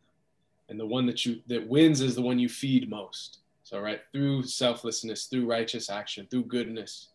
[0.70, 3.40] And the one that you that wins is the one you feed most.
[3.64, 7.10] So right through selflessness, through righteous action, through goodness,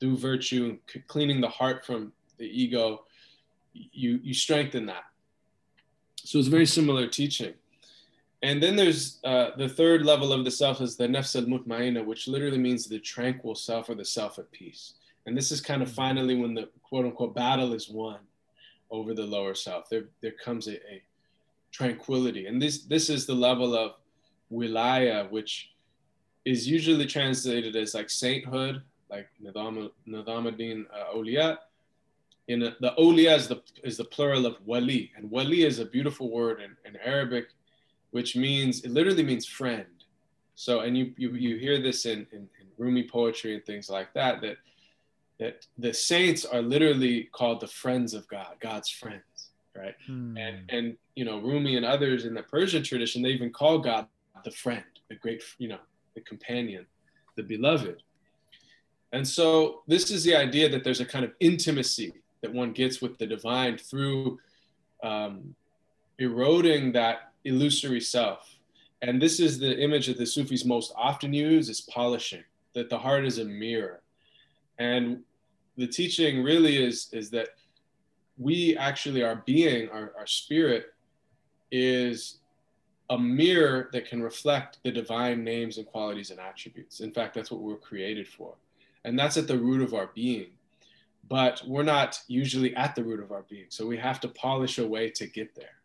[0.00, 3.04] through virtue, and cleaning the heart from the ego,
[3.72, 5.04] you you strengthen that.
[6.16, 7.54] So it's very similar teaching.
[8.42, 12.04] And then there's uh, the third level of the self is the nafs al mutmaina,
[12.04, 14.94] which literally means the tranquil self or the self at peace.
[15.26, 18.20] And this is kind of finally when the quote unquote battle is won
[18.90, 19.88] over the lower self.
[19.88, 21.02] There, there comes a, a
[21.72, 22.46] tranquility.
[22.46, 23.92] And this, this is the level of
[24.52, 25.70] wilaya, which
[26.44, 31.58] is usually translated as like sainthood like Nidam, Nizamuddin uh, Awliya.
[32.48, 35.84] In a, the awliya is the, is the plural of wali, and wali is a
[35.84, 37.48] beautiful word in, in Arabic,
[38.12, 39.86] which means, it literally means friend.
[40.54, 44.12] So, and you you, you hear this in, in, in Rumi poetry and things like
[44.14, 44.56] that, that
[45.38, 49.94] that the saints are literally called the friends of God, God's friends, right?
[50.06, 50.36] Hmm.
[50.38, 54.06] And and you know, Rumi and others in the Persian tradition, they even call God
[54.44, 55.80] the friend, the great, you know,
[56.14, 56.86] the companion,
[57.36, 58.02] the beloved.
[59.12, 63.00] And so this is the idea that there's a kind of intimacy that one gets
[63.00, 64.38] with the divine through
[65.02, 65.54] um,
[66.18, 68.56] eroding that illusory self.
[69.02, 72.98] And this is the image that the Sufis most often use is polishing, that the
[72.98, 74.00] heart is a mirror.
[74.78, 75.22] And
[75.76, 77.48] the teaching really is, is that
[78.38, 80.86] we actually, our being, our, our spirit
[81.70, 82.38] is
[83.10, 87.00] a mirror that can reflect the divine names and qualities and attributes.
[87.00, 88.54] In fact, that's what we're created for.
[89.06, 90.48] And that's at the root of our being.
[91.28, 93.66] But we're not usually at the root of our being.
[93.70, 95.80] So we have to polish a way to get there.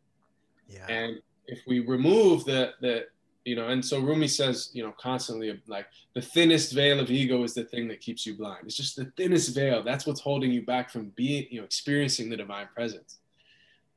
[0.68, 0.86] Yeah.
[0.88, 3.06] And if we remove the, the,
[3.46, 7.44] you know, and so Rumi says, you know, constantly like the thinnest veil of ego
[7.44, 8.66] is the thing that keeps you blind.
[8.66, 9.82] It's just the thinnest veil.
[9.84, 13.20] That's what's holding you back from being, you know, experiencing the divine presence.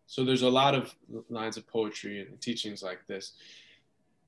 [0.06, 0.94] So there's a lot of
[1.28, 3.32] lines of poetry and teachings like this.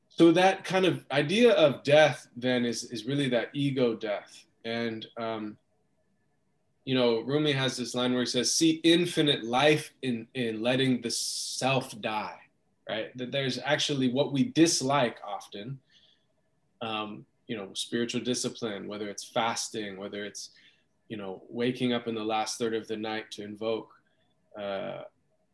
[0.09, 4.46] So that kind of idea of death then is, is really that ego death.
[4.67, 5.57] And, um,
[6.85, 11.01] you know, Rumi has this line where he says, see infinite life in, in letting
[11.01, 12.39] the self die,
[12.89, 13.17] right?
[13.17, 15.79] That there's actually what we dislike often,
[16.83, 20.51] um, you know, spiritual discipline, whether it's fasting, whether it's,
[21.09, 23.93] you know, waking up in the last third of the night to invoke,
[24.61, 25.03] uh,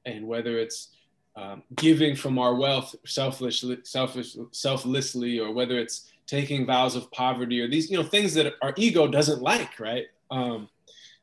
[0.07, 0.89] and whether it's
[1.37, 7.61] um, giving from our wealth selfishly, selfish, selflessly, or whether it's taking vows of poverty,
[7.61, 10.07] or these you know things that our ego doesn't like, right?
[10.31, 10.69] Um,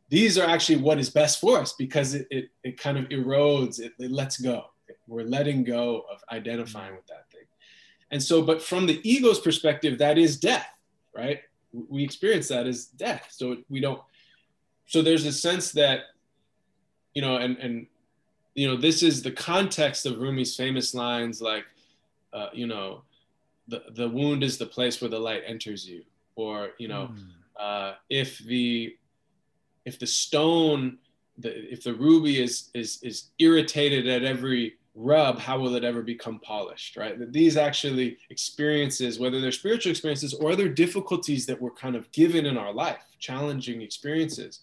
[0.10, 3.80] these are actually what is best for us because it, it, it kind of erodes,
[3.80, 4.66] it, it lets go.
[5.08, 7.44] We're letting go of identifying with that thing.
[8.12, 10.68] And so, but from the ego's perspective, that is death,
[11.16, 11.40] right?
[11.72, 13.28] We experience that as death.
[13.30, 14.02] So we don't,
[14.88, 16.02] so there's a sense that,
[17.14, 17.88] you know, and, and
[18.56, 21.66] you know, this is the context of Rumi's famous lines like,
[22.34, 23.04] uh, you know,
[23.70, 26.04] the, the wound is the place where the light enters you.
[26.36, 27.28] Or, you know, mm.
[27.60, 28.96] uh, if the
[29.86, 30.98] if the stone,
[31.38, 36.02] the, if the ruby is, is, is irritated at every rub, how will it ever
[36.02, 37.18] become polished, right?
[37.18, 42.12] That these actually experiences, whether they're spiritual experiences or other difficulties that we're kind of
[42.12, 44.62] given in our life, challenging experiences,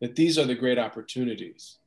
[0.00, 1.78] that these are the great opportunities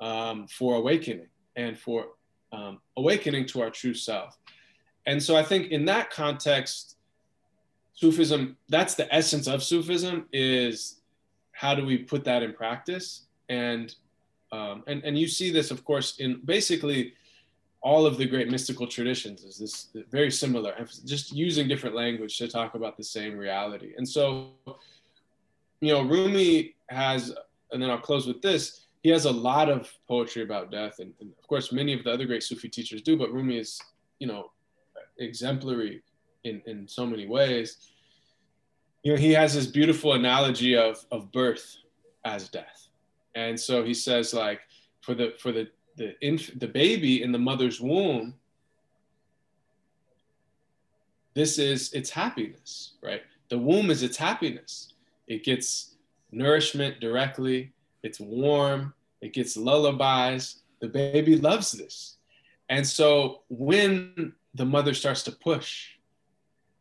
[0.00, 2.06] um, for awakening and for
[2.52, 4.38] um, awakening to our true self.
[5.08, 6.96] And so I think in that context,
[7.94, 11.00] Sufism, that's the essence of Sufism is
[11.52, 13.22] how do we put that in practice?
[13.48, 13.94] And,
[14.52, 17.14] um, and, and you see this, of course, in basically
[17.80, 20.74] all of the great mystical traditions is this very similar,
[21.06, 23.94] just using different language to talk about the same reality.
[23.96, 24.50] And so,
[25.80, 27.34] you know, Rumi has,
[27.72, 31.14] and then I'll close with this, he has a lot of poetry about death, and,
[31.20, 33.16] and, of course, many of the other great Sufi teachers do.
[33.16, 33.80] But Rumi is,
[34.18, 34.50] you know,
[35.18, 36.02] exemplary
[36.44, 37.90] in in so many ways.
[39.02, 41.76] You know, he has this beautiful analogy of of birth
[42.24, 42.88] as death,
[43.34, 44.60] and so he says like
[45.00, 48.34] for the for the the inf- the baby in the mother's womb.
[51.34, 53.22] This is its happiness, right?
[53.48, 54.94] The womb is its happiness.
[55.28, 55.94] It gets
[56.32, 60.62] nourishment directly it's warm, it gets lullabies.
[60.80, 62.16] The baby loves this.
[62.68, 65.86] And so when the mother starts to push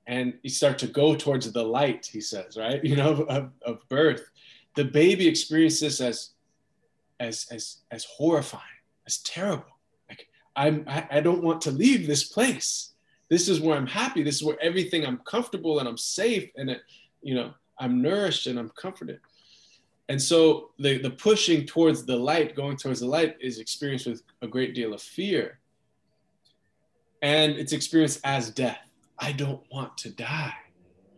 [0.07, 2.83] and you start to go towards the light, he says, right?
[2.89, 4.29] You know, of, of birth,
[4.75, 6.29] the baby experiences this as,
[7.19, 8.63] as, as, as horrifying,
[9.05, 9.78] as terrible.
[10.09, 12.93] Like, I'm, I, I don't want to leave this place.
[13.30, 14.23] This is where I'm happy.
[14.23, 16.82] This is where everything I'm comfortable and I'm safe and it,
[17.21, 19.19] you know, I'm nourished and I'm comforted.
[20.09, 24.23] And so the, the pushing towards the light, going towards the light, is experienced with
[24.41, 25.59] a great deal of fear.
[27.22, 28.80] And it's experienced as death.
[29.20, 30.53] I don't want to die.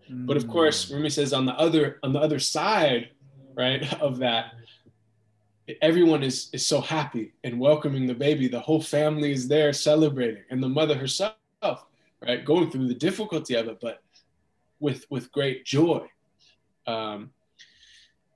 [0.10, 0.26] Mm.
[0.26, 0.95] But of course, mm.
[0.95, 3.10] Rumi says on the other on the other side,
[3.56, 4.54] right, of that,
[5.82, 8.47] everyone is is so happy and welcoming the baby.
[8.47, 11.36] The whole family is there celebrating, and the mother herself,
[12.22, 14.02] right, going through the difficulty of it, but
[14.80, 16.08] with with great joy.
[16.88, 17.32] Um,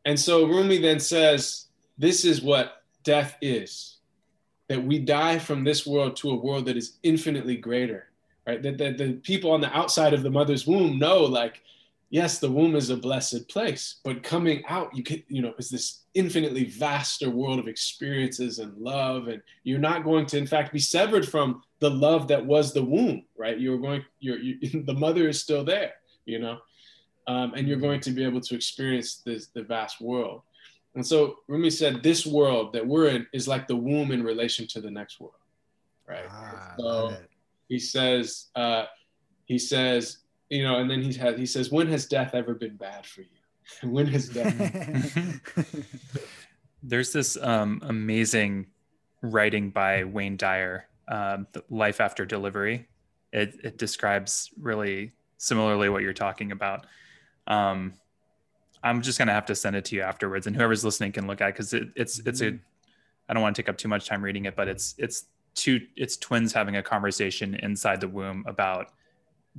[0.05, 3.92] and so Rumi then says, This is what death is
[4.69, 8.07] that we die from this world to a world that is infinitely greater,
[8.47, 8.61] right?
[8.61, 11.61] That the, the people on the outside of the mother's womb know, like,
[12.09, 15.69] yes, the womb is a blessed place, but coming out, you can, you know, is
[15.69, 19.27] this infinitely vaster world of experiences and love.
[19.27, 22.83] And you're not going to, in fact, be severed from the love that was the
[22.83, 23.59] womb, right?
[23.59, 25.93] You're going, you're, you, the mother is still there,
[26.25, 26.59] you know,
[27.27, 30.41] um, and you're going to be able to experience this, the vast world.
[30.95, 34.67] And so Rumi said, this world that we're in is like the womb in relation
[34.67, 35.33] to the next world,
[36.07, 36.25] right?
[36.29, 37.17] Ah, so
[37.67, 38.85] he says, uh,
[39.45, 40.19] he says,
[40.49, 43.21] you know, and then he has he says, when has death ever been bad for
[43.21, 43.27] you?
[43.89, 45.29] when has death?
[46.83, 48.67] There's this um, amazing
[49.21, 52.87] writing by Wayne Dyer, um, "Life After Delivery."
[53.31, 56.85] It, it describes really similarly what you're talking about.
[57.47, 57.93] Um,
[58.83, 61.41] I'm just gonna have to send it to you afterwards, and whoever's listening can look
[61.41, 62.51] at because it, it's it's a.
[62.51, 62.57] Mm-hmm.
[63.29, 65.25] I don't want to take up too much time reading it, but it's it's
[65.55, 68.91] two it's twins having a conversation inside the womb about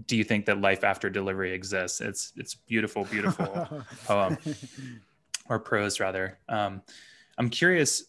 [0.06, 2.00] do you think that life after delivery exists?
[2.00, 3.46] It's it's beautiful, beautiful
[4.06, 4.36] poem
[5.48, 6.38] or prose rather.
[6.48, 6.82] Um,
[7.38, 8.04] I'm curious,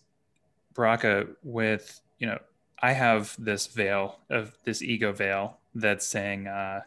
[0.73, 2.39] Baraka, with you know,
[2.79, 6.81] I have this veil of this ego veil that's saying, uh,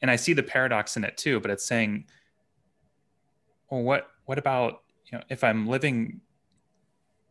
[0.00, 2.04] and I see the paradox in it too, but it's saying,
[3.70, 6.20] well, what what about you know, if I'm living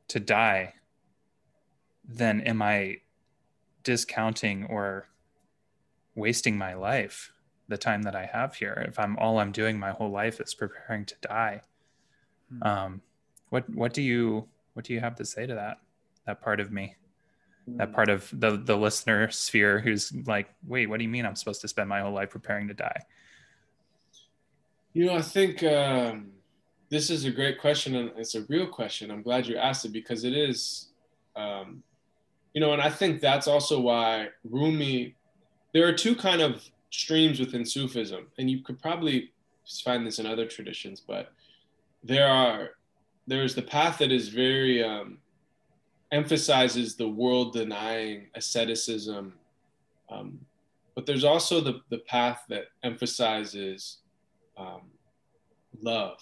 [0.10, 0.74] to die,
[2.08, 2.98] then am I
[3.84, 5.08] discounting or
[6.16, 7.32] wasting my life
[7.70, 8.86] the time that i have here?
[8.88, 11.62] If i'm all i'm doing my whole life is preparing to die
[12.50, 12.64] hmm.
[12.64, 13.02] um,
[13.50, 15.78] what what do you what do you have to say to that
[16.26, 16.96] that part of me?
[17.68, 21.36] That part of the the listener sphere who's like wait what do you mean i'm
[21.36, 23.02] supposed to spend my whole life preparing to die
[24.98, 26.32] you know i think um,
[26.89, 29.12] this is a great question and it's a real question.
[29.12, 30.88] I'm glad you asked it because it is
[31.36, 31.84] um,
[32.54, 35.16] you know and i think that's also why rumi
[35.74, 39.32] there are two kind of streams within Sufism, and you could probably
[39.84, 41.32] find this in other traditions, but
[42.04, 42.72] there are
[43.28, 45.20] there's the path that is very um,
[46.12, 49.34] emphasizes the world denying asceticism,
[50.10, 50.39] um,
[50.95, 54.00] but there's also the the path that emphasizes
[54.58, 54.82] um,
[55.82, 56.20] love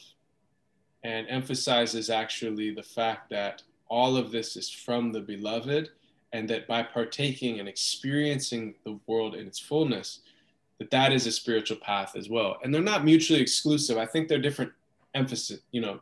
[1.04, 5.90] and emphasizes actually the fact that all of this is from the beloved
[6.34, 10.22] and that by partaking and experiencing the world in its fullness
[10.80, 12.58] that that is a spiritual path as well.
[12.62, 13.98] And they're not mutually exclusive.
[13.98, 14.72] I think they're different
[15.16, 16.00] emphasis you know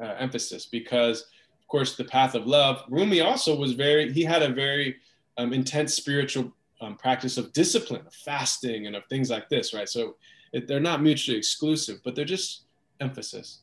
[0.00, 4.42] uh, emphasis because of course the path of love rumi also was very he had
[4.42, 4.96] a very
[5.36, 9.88] um, intense spiritual um, practice of discipline of fasting and of things like this right?
[9.88, 10.16] So
[10.52, 12.62] it, they're not mutually exclusive but they're just
[13.00, 13.60] emphasis.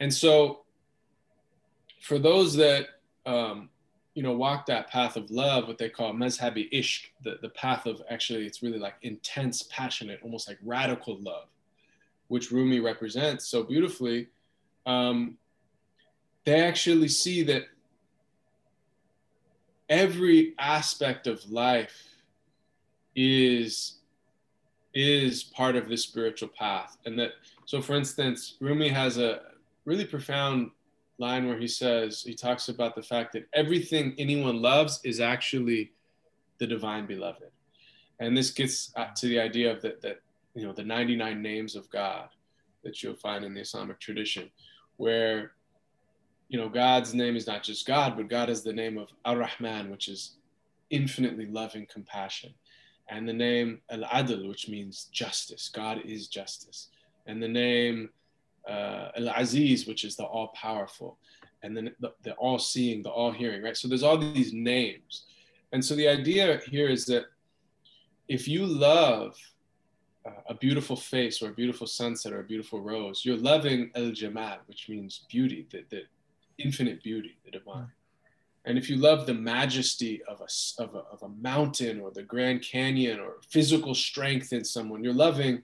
[0.00, 0.62] And so
[2.00, 2.86] for those that
[3.24, 3.68] um,
[4.14, 7.86] you know, walk that path of love, what they call mazhabi ishq, the, the path
[7.86, 11.48] of actually, it's really like intense, passionate, almost like radical love,
[12.28, 14.28] which Rumi represents so beautifully,
[14.84, 15.38] um,
[16.44, 17.62] they actually see that
[19.88, 22.16] every aspect of life
[23.14, 23.98] is
[24.94, 27.30] is part of the spiritual path and that
[27.64, 29.40] so for instance rumi has a
[29.84, 30.70] really profound
[31.18, 35.92] line where he says, he talks about the fact that everything anyone loves is actually
[36.58, 37.50] the divine beloved.
[38.20, 40.20] And this gets to the idea of that, that,
[40.54, 42.28] you know, the 99 names of God
[42.84, 44.50] that you'll find in the Islamic tradition,
[44.96, 45.52] where,
[46.48, 49.90] you know, God's name is not just God, but God is the name of Ar-Rahman,
[49.90, 50.36] which is
[50.90, 52.52] infinitely loving compassion.
[53.12, 55.68] And the name Al-Adl, which means justice.
[55.68, 56.88] God is justice.
[57.26, 58.08] And the name
[58.66, 61.18] uh, Al Aziz, which is the all powerful,
[61.62, 63.76] and then the, the all seeing, the all hearing, right?
[63.76, 65.26] So there's all these names.
[65.72, 67.24] And so the idea here is that
[68.28, 69.36] if you love
[70.24, 74.12] uh, a beautiful face or a beautiful sunset or a beautiful rose, you're loving El
[74.12, 76.02] Jamal, which means beauty, the, the
[76.56, 77.90] infinite beauty, the divine.
[78.64, 82.22] And if you love the majesty of a, of, a, of a mountain or the
[82.22, 85.62] Grand Canyon or physical strength in someone, you're loving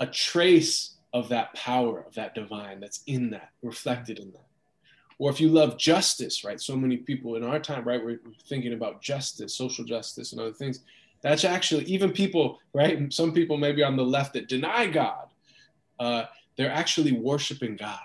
[0.00, 4.46] a trace of that power of that divine that's in that, reflected in that.
[5.18, 6.60] Or if you love justice, right?
[6.60, 10.52] So many people in our time, right, we're thinking about justice, social justice, and other
[10.52, 10.80] things.
[11.22, 13.12] That's actually even people, right?
[13.12, 15.28] Some people maybe on the left that deny God,
[15.98, 16.24] uh,
[16.56, 17.98] they're actually worshiping God.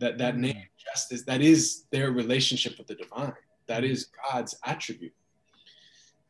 [0.00, 0.42] That that mm-hmm.
[0.42, 3.32] name justice, that is their relationship with the divine.
[3.68, 5.14] That is God's attribute.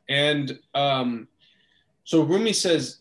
[0.08, 1.28] And um,
[2.04, 2.98] so Rumi says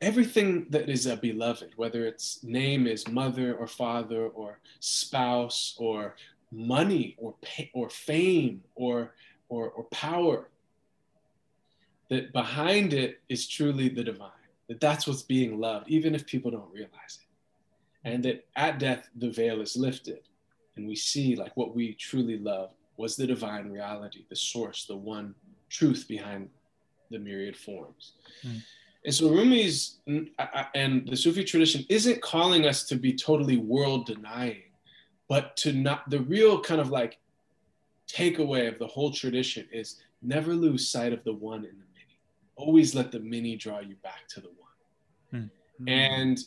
[0.00, 6.16] everything that is a beloved, whether its name is mother or father or spouse or
[6.52, 9.14] money or pay, or fame or,
[9.48, 10.48] or, or power,
[12.10, 14.30] that behind it is truly the divine.
[14.68, 18.08] that that's what's being loved, even if people don't realize it.
[18.08, 20.20] And that at death, the veil is lifted.
[20.76, 24.96] And we see like what we truly love was the divine reality, the source, the
[24.96, 25.34] one
[25.70, 26.50] truth behind
[27.10, 28.12] the myriad forms.
[28.46, 28.62] Mm.
[29.04, 30.00] And so Rumi's
[30.74, 34.72] and the Sufi tradition isn't calling us to be totally world denying,
[35.28, 37.18] but to not, the real kind of like
[38.08, 42.18] takeaway of the whole tradition is never lose sight of the one in the many.
[42.56, 44.50] Always let the many draw you back to the
[45.30, 45.50] one.
[45.80, 45.88] Mm.
[45.88, 46.38] And,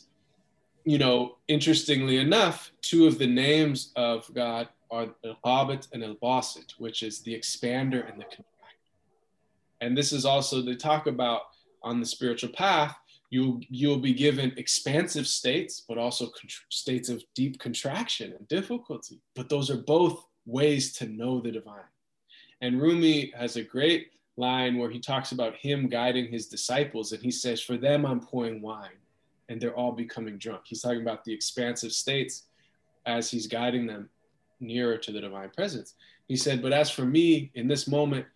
[0.84, 6.14] you know, interestingly enough, two of the names of God are Al Qabid and Al
[6.16, 8.44] Basit, which is the expander and the contractor.
[9.80, 11.40] And this is also, they talk about
[11.82, 12.94] on the spiritual path,
[13.30, 16.30] you you'll be given expansive states, but also
[16.68, 19.20] states of deep contraction and difficulty.
[19.34, 21.90] But those are both ways to know the divine.
[22.60, 27.22] And Rumi has a great line where he talks about him guiding his disciples, and
[27.22, 29.00] he says, "For them, I'm pouring wine,
[29.48, 32.44] and they're all becoming drunk." He's talking about the expansive states
[33.06, 34.10] as he's guiding them
[34.62, 35.94] nearer to the divine presence.
[36.28, 38.26] He said, "But as for me, in this moment,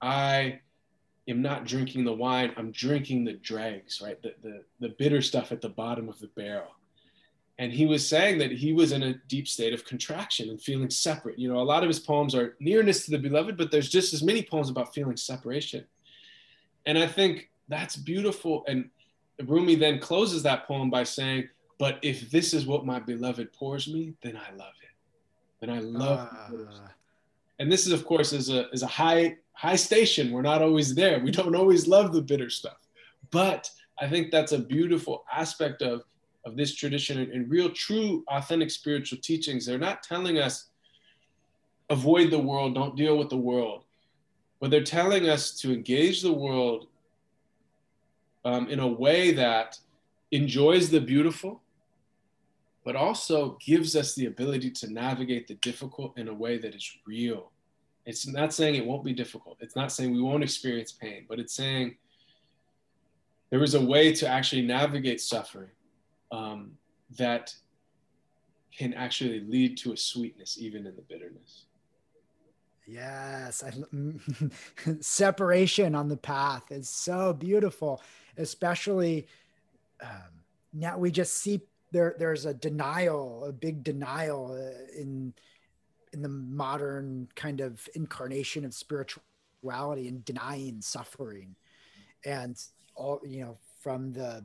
[0.00, 0.60] I
[1.28, 4.20] am not drinking the wine, I'm drinking the dregs, right?
[4.22, 6.74] The, the, the bitter stuff at the bottom of the barrel.
[7.58, 10.88] And he was saying that he was in a deep state of contraction and feeling
[10.88, 11.38] separate.
[11.38, 14.14] You know, a lot of his poems are nearness to the beloved, but there's just
[14.14, 15.84] as many poems about feeling separation.
[16.86, 18.64] And I think that's beautiful.
[18.66, 18.88] And
[19.44, 21.48] Rumi then closes that poem by saying,
[21.78, 24.89] But if this is what my beloved pours me, then I love it.
[25.60, 26.56] Then I love uh...
[27.58, 30.32] And this is, of course, is a, is a high high station.
[30.32, 31.20] We're not always there.
[31.20, 32.78] We don't always love the bitter stuff.
[33.30, 36.02] But I think that's a beautiful aspect of,
[36.46, 39.66] of this tradition and, and real, true, authentic spiritual teachings.
[39.66, 40.68] They're not telling us
[41.90, 43.84] avoid the world, don't deal with the world.
[44.60, 46.86] But they're telling us to engage the world
[48.46, 49.78] um, in a way that
[50.30, 51.60] enjoys the beautiful,
[52.84, 56.90] but also gives us the ability to navigate the difficult in a way that is
[57.06, 57.52] real
[58.06, 59.58] it's not saying it won't be difficult.
[59.60, 61.96] It's not saying we won't experience pain, but it's saying
[63.50, 65.70] there is a way to actually navigate suffering
[66.32, 66.72] um,
[67.18, 67.54] that
[68.76, 71.66] can actually lead to a sweetness even in the bitterness.
[72.86, 73.72] Yes, I,
[75.00, 78.02] separation on the path is so beautiful,
[78.38, 79.28] especially
[80.02, 81.60] um, now we just see
[81.92, 82.14] there.
[82.18, 85.34] There's a denial, a big denial uh, in
[86.12, 91.54] in the modern kind of incarnation of spirituality and denying suffering
[92.24, 92.62] and
[92.94, 94.44] all you know from the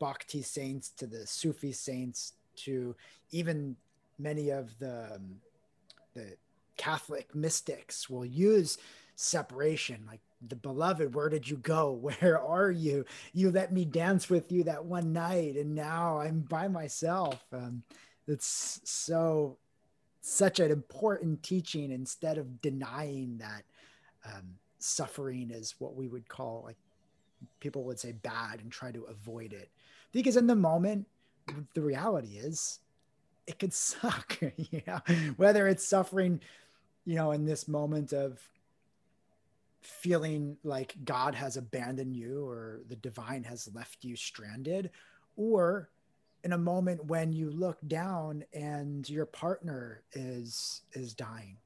[0.00, 2.94] bhakti saints to the sufi saints to
[3.30, 3.76] even
[4.18, 5.36] many of the um,
[6.14, 6.34] the
[6.76, 8.78] catholic mystics will use
[9.16, 11.92] separation like the beloved where did you go?
[12.20, 13.04] Where are you?
[13.32, 17.44] You let me dance with you that one night and now i'm by myself.
[17.52, 17.82] Um,
[18.26, 19.58] it's so
[20.20, 23.62] such an important teaching instead of denying that
[24.24, 26.76] um, suffering is what we would call like
[27.60, 29.70] people would say bad and try to avoid it.
[30.12, 31.06] Because in the moment
[31.74, 32.80] the reality is
[33.46, 35.00] it could suck you know?
[35.36, 36.40] Whether it's suffering
[37.06, 38.40] you know in this moment of
[39.86, 44.90] feeling like god has abandoned you or the divine has left you stranded
[45.36, 45.90] or
[46.44, 51.56] in a moment when you look down and your partner is is dying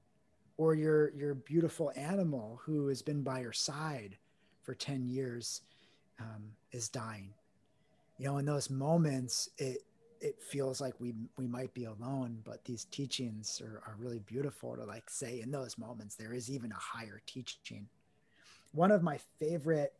[0.56, 4.16] or your your beautiful animal who has been by your side
[4.62, 5.62] for 10 years
[6.20, 7.32] um, is dying.
[8.18, 9.78] You know in those moments it
[10.20, 14.76] it feels like we we might be alone but these teachings are, are really beautiful
[14.76, 17.86] to like say in those moments there is even a higher teaching
[18.72, 19.94] one of my favorite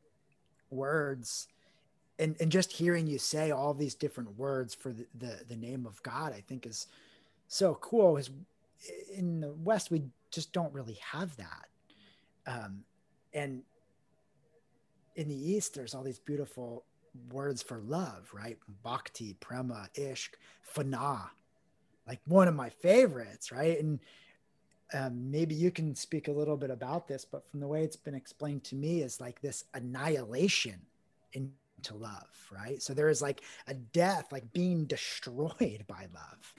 [0.70, 1.48] words
[2.18, 5.86] and and just hearing you say all these different words for the, the, the name
[5.86, 6.86] of God, I think is
[7.46, 8.16] so cool.
[8.16, 8.30] Is
[9.14, 11.68] in the West we just don't really have that,
[12.46, 12.84] um,
[13.32, 13.62] and
[15.16, 16.84] in the East there's all these beautiful
[17.32, 18.58] words for love, right?
[18.82, 20.30] Bhakti, prema, ishq,
[20.74, 21.30] fana,
[22.06, 23.80] like one of my favorites, right?
[23.80, 24.00] And
[24.94, 27.96] um, maybe you can speak a little bit about this, but from the way it's
[27.96, 30.80] been explained to me, is like this annihilation
[31.32, 32.82] into love, right?
[32.82, 36.54] So there is like a death, like being destroyed by love.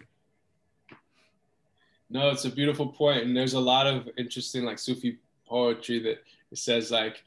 [2.11, 6.23] No, it's a beautiful point, and there's a lot of interesting like Sufi poetry that
[6.51, 7.23] it says like,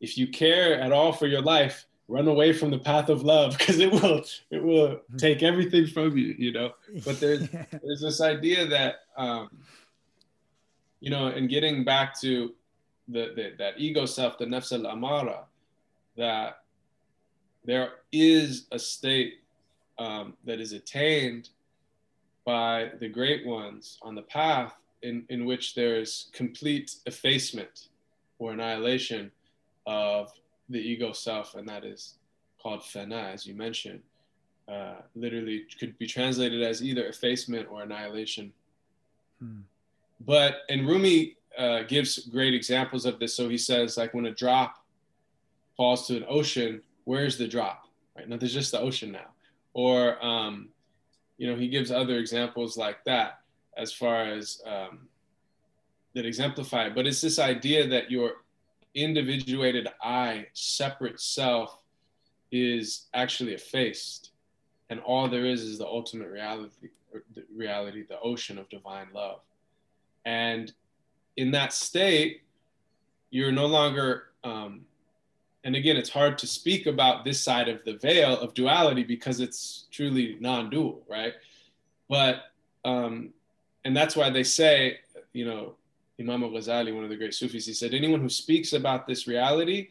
[0.00, 3.56] if you care at all for your life, run away from the path of love
[3.58, 5.16] because it will it will mm-hmm.
[5.16, 6.72] take everything from you, you know.
[7.04, 7.48] But there's
[7.82, 9.48] there's this idea that um,
[11.00, 12.54] you know, and getting back to
[13.08, 15.44] the, the that ego self, the nafs al amara,
[16.16, 16.62] that
[17.64, 19.40] there is a state
[19.98, 21.50] um, that is attained
[22.44, 27.88] by the great ones on the path in, in which there's complete effacement
[28.38, 29.30] or annihilation
[29.86, 30.32] of
[30.68, 32.14] the ego self, and that is
[32.62, 34.00] called fana, as you mentioned.
[34.68, 38.52] Uh, literally could be translated as either effacement or annihilation.
[39.40, 39.60] Hmm.
[40.20, 43.34] But and Rumi uh, gives great examples of this.
[43.34, 44.76] So he says, like when a drop
[45.76, 47.86] falls to an ocean, where's the drop?
[48.16, 49.30] Right now, there's just the ocean now.
[49.72, 50.68] Or um,
[51.38, 53.40] you know, he gives other examples like that
[53.76, 55.08] as far as um,
[56.14, 56.94] that exemplify it.
[56.94, 58.32] But it's this idea that your
[58.94, 61.78] individuated I, separate self,
[62.52, 64.32] is actually effaced,
[64.90, 66.88] and all there is is the ultimate reality,
[67.34, 69.40] the reality, the ocean of divine love.
[70.24, 70.72] And
[71.36, 72.42] in that state,
[73.30, 74.82] you're no longer um,
[75.64, 79.40] and again, it's hard to speak about this side of the veil of duality because
[79.40, 81.34] it's truly non-dual, right?
[82.08, 82.44] But
[82.84, 83.30] um,
[83.84, 85.00] and that's why they say,
[85.32, 85.74] you know,
[86.18, 89.88] Imam al-Ghazali, one of the great Sufis, he said, anyone who speaks about this reality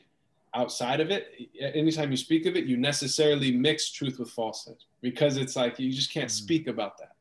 [0.56, 1.28] outside of it,
[1.60, 5.92] anytime you speak of it, you necessarily mix truth with falsehood because it's like you
[5.92, 6.44] just can't mm.
[6.44, 7.14] speak about that.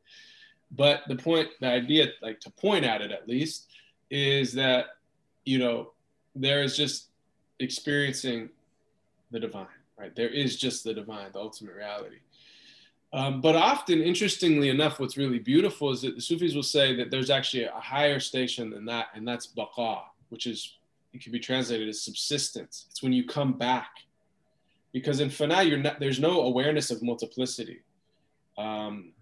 [0.70, 3.68] But the point, the idea, like to point at it at least,
[4.10, 4.86] is that
[5.44, 5.92] you know
[6.34, 7.08] there is just
[7.58, 8.50] experiencing
[9.30, 9.66] the divine,
[9.98, 10.14] right?
[10.14, 12.18] There is just the divine, the ultimate reality.
[13.12, 17.10] Um, but often, interestingly enough, what's really beautiful is that the Sufis will say that
[17.10, 20.76] there's actually a higher station than that, and that's baqa, which is,
[21.14, 22.86] it can be translated as subsistence.
[22.90, 23.90] It's when you come back.
[24.92, 27.80] Because in fana, you're not, there's no awareness of multiplicity.
[28.56, 29.12] Um,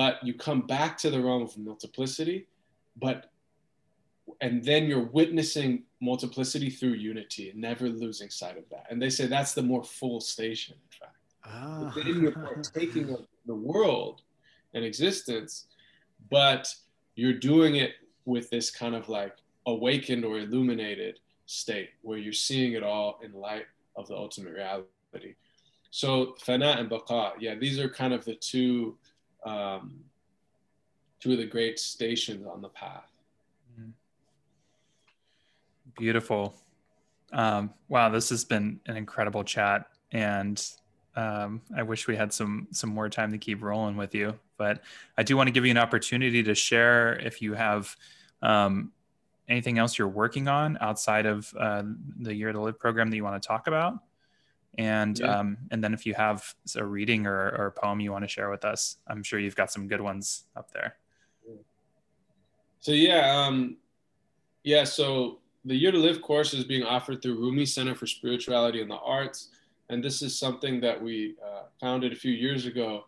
[0.00, 2.46] but you come back to the realm of multiplicity,
[2.96, 3.30] but
[4.40, 8.86] and then you're witnessing multiplicity through unity and never losing sight of that.
[8.88, 11.18] And they say that's the more full station, in fact.
[11.44, 11.92] Ah.
[11.94, 14.22] Then you're partaking of the world
[14.72, 15.66] and existence,
[16.30, 16.74] but
[17.14, 17.92] you're doing it
[18.24, 19.36] with this kind of like
[19.66, 25.34] awakened or illuminated state where you're seeing it all in light of the ultimate reality.
[25.90, 28.96] So fana and baqa, yeah, these are kind of the two
[29.44, 30.00] um,
[31.20, 33.10] two of the great stations on the path.
[35.98, 36.54] Beautiful.
[37.32, 40.62] Um, wow, this has been an incredible chat, and
[41.16, 44.38] um, I wish we had some some more time to keep rolling with you.
[44.56, 44.82] But
[45.18, 47.94] I do want to give you an opportunity to share if you have
[48.42, 48.92] um,
[49.48, 51.82] anything else you're working on outside of uh,
[52.20, 53.94] the Year to Live program that you want to talk about,
[54.78, 55.38] and yeah.
[55.38, 58.28] um, and then if you have a reading or, or a poem you want to
[58.28, 60.96] share with us, I'm sure you've got some good ones up there.
[62.80, 63.76] So yeah, um,
[64.64, 64.84] yeah.
[64.84, 68.90] So the Year to Live course is being offered through Rumi Center for Spirituality and
[68.90, 69.48] the Arts.
[69.90, 73.06] And this is something that we uh, founded a few years ago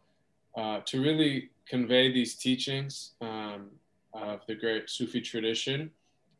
[0.56, 3.70] uh, to really convey these teachings um,
[4.12, 5.90] of the great Sufi tradition,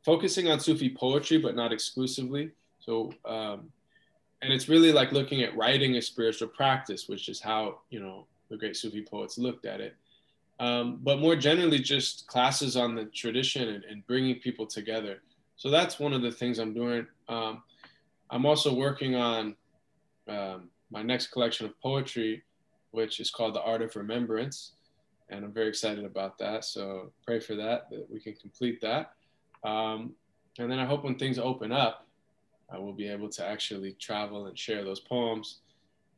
[0.04, 2.50] focusing on Sufi poetry, but not exclusively.
[2.80, 3.70] So, um,
[4.43, 8.26] and it's really like looking at writing a spiritual practice, which is how, you know,
[8.51, 9.95] the great Sufi poets looked at it.
[10.59, 15.22] Um, but more generally, just classes on the tradition and, and bringing people together.
[15.57, 17.07] So that's one of the things I'm doing.
[17.28, 17.62] Um,
[18.30, 19.55] I'm also working on
[20.28, 22.43] um, my next collection of poetry,
[22.90, 24.72] which is called The Art of Remembrance.
[25.30, 26.64] And I'm very excited about that.
[26.64, 29.12] So pray for that, that we can complete that.
[29.64, 30.14] Um,
[30.59, 32.07] and then I hope when things open up,
[32.70, 35.58] I will be able to actually travel and share those poems.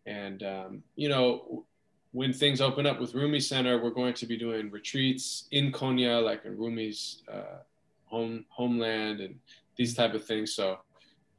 [0.07, 1.65] And, um, you know,
[2.13, 6.23] when things open up with Rumi Center, we're going to be doing retreats in Konya,
[6.23, 7.59] like in Rumi's uh,
[8.07, 9.35] home homeland and
[9.77, 10.55] these type of things.
[10.55, 10.79] So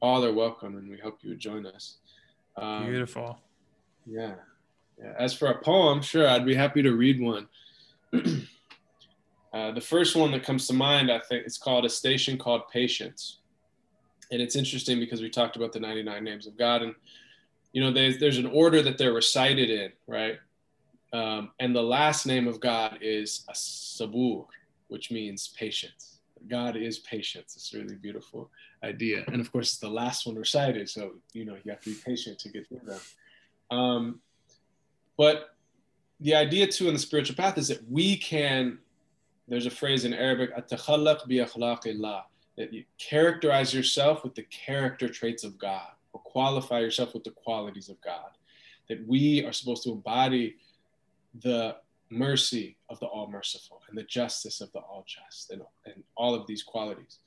[0.00, 1.96] all are welcome, and we hope you would join us.
[2.56, 3.38] Um, Beautiful.
[4.06, 4.34] Yeah.
[4.98, 5.12] yeah.
[5.18, 7.48] As for a poem, sure, I'd be happy to read one.
[9.52, 12.68] uh, the first one that comes to mind, I think, it's called A Station Called
[12.72, 13.38] Patience.
[14.30, 16.94] And it's interesting because we talked about the 99 names of God, and
[17.72, 20.38] you know, there's, there's an order that they're recited in, right?
[21.12, 24.46] Um, and the last name of God is sabur,
[24.88, 26.20] which means patience.
[26.48, 27.54] God is patience.
[27.56, 28.50] It's a really beautiful
[28.82, 29.24] idea.
[29.28, 30.88] And of course, the last one recited.
[30.88, 33.00] So, you know, you have to be patient to get through them.
[33.70, 34.20] Um,
[35.16, 35.56] but
[36.20, 38.78] the idea too in the spiritual path is that we can,
[39.48, 40.50] there's a phrase in Arabic,
[42.56, 47.30] that you characterize yourself with the character traits of God or qualify yourself with the
[47.30, 48.30] qualities of God.
[48.88, 50.56] That we are supposed to embody
[51.42, 51.76] the
[52.10, 56.34] mercy of the all merciful and the justice of the all just and, and all
[56.34, 57.18] of these qualities.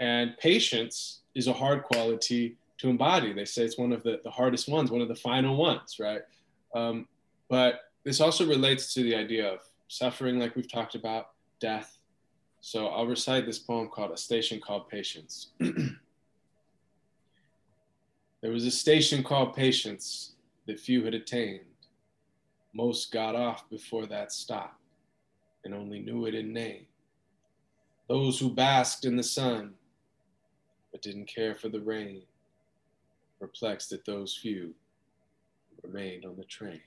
[0.00, 3.32] And patience is a hard quality to embody.
[3.32, 6.22] They say it's one of the, the hardest ones, one of the final ones, right?
[6.74, 7.06] Um,
[7.48, 11.30] but this also relates to the idea of suffering, like we've talked about,
[11.60, 11.98] death.
[12.60, 15.48] So I'll recite this poem called A Station Called Patience.
[15.58, 15.96] there
[18.42, 20.32] was a station called Patience
[20.66, 21.60] that few had attained.
[22.74, 24.78] Most got off before that stop
[25.64, 26.86] and only knew it in name.
[28.08, 29.74] Those who basked in the sun
[30.92, 32.22] but didn't care for the rain,
[33.38, 34.74] perplexed at those few
[35.70, 36.80] who remained on the train.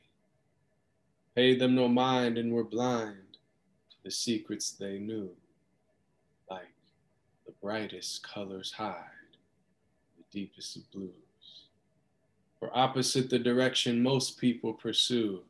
[1.36, 3.38] Paid them no mind and were blind
[3.89, 5.32] to the secrets they knew,
[6.50, 6.74] like
[7.46, 9.04] the brightest colors hide
[10.18, 11.12] the deepest of blues.
[12.60, 15.41] For opposite the direction most people pursue,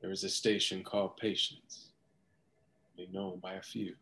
[0.00, 1.88] there is a station called patience,
[2.98, 3.94] only known by a few.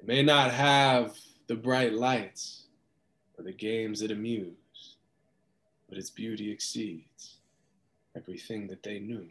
[0.00, 2.64] It may not have the bright lights
[3.38, 4.96] or the games that amuse,
[5.88, 7.36] but its beauty exceeds
[8.16, 9.28] everything that they knew.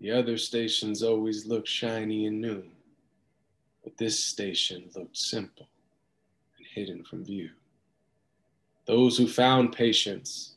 [0.00, 2.64] The other stations always look shiny and new,
[3.84, 5.68] but this station looked simple
[6.56, 7.50] and hidden from view.
[8.86, 10.54] Those who found patience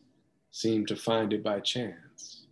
[0.51, 2.47] seemed to find it by chance.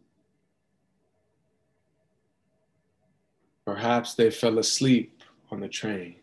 [3.65, 6.15] Perhaps they fell asleep on the train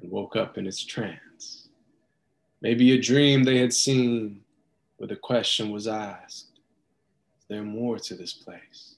[0.00, 1.68] and woke up in its trance.
[2.60, 4.42] Maybe a dream they had seen
[4.98, 6.60] where the question was asked
[7.38, 8.96] Is there more to this place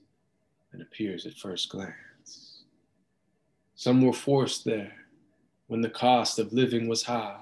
[0.73, 1.95] than appears at first glance?
[3.77, 4.95] Some were forced there
[5.67, 7.41] when the cost of living was high,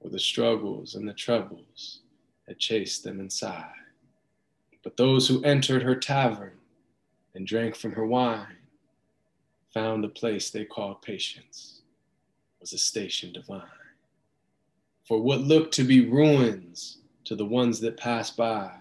[0.00, 2.00] or the struggles and the troubles
[2.48, 3.74] had chased them inside.
[4.82, 6.58] But those who entered her tavern
[7.34, 8.56] and drank from her wine
[9.74, 11.82] found the place they called patience
[12.60, 13.62] was a station divine.
[15.06, 18.72] For what looked to be ruins to the ones that passed by,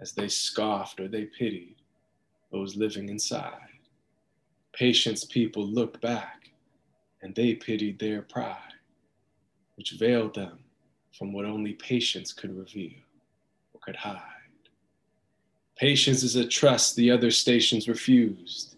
[0.00, 1.76] as they scoffed or they pitied
[2.52, 3.69] those living inside,
[4.72, 6.50] patience people looked back
[7.22, 8.74] and they pitied their pride,
[9.76, 10.58] which veiled them
[11.16, 12.98] from what only patience could reveal
[13.74, 14.20] or could hide.
[15.76, 18.76] Patience is a trust the other stations refused.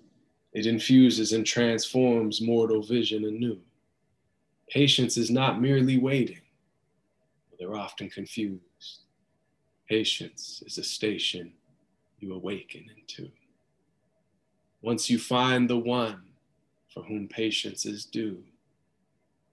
[0.53, 3.59] It infuses and transforms mortal vision anew.
[4.71, 6.41] Patience is not merely waiting,
[7.59, 9.03] they're often confused.
[9.89, 11.53] Patience is a station
[12.19, 13.31] you awaken into.
[14.83, 16.21] Once you find the one
[16.93, 18.43] for whom patience is due,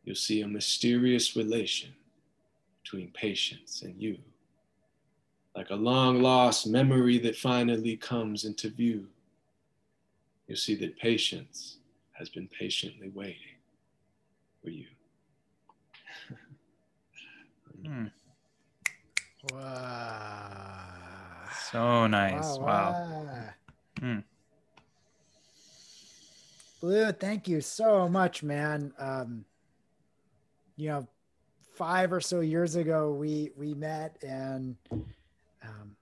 [0.03, 1.93] you'll see a mysterious relation
[2.83, 4.17] between patience and you.
[5.55, 9.07] Like a long lost memory that finally comes into view,
[10.47, 11.77] you'll see that patience
[12.13, 13.57] has been patiently waiting
[14.63, 14.87] for you.
[17.85, 18.05] Hmm.
[19.53, 20.89] Wow.
[21.71, 22.57] So nice.
[22.59, 22.95] Wow.
[22.97, 23.49] wow.
[23.99, 24.19] Hmm.
[26.79, 28.93] Blue, thank you so much, man.
[28.97, 29.43] Um,
[30.77, 31.07] you know,
[31.75, 35.95] five or so years ago, we we met, and um,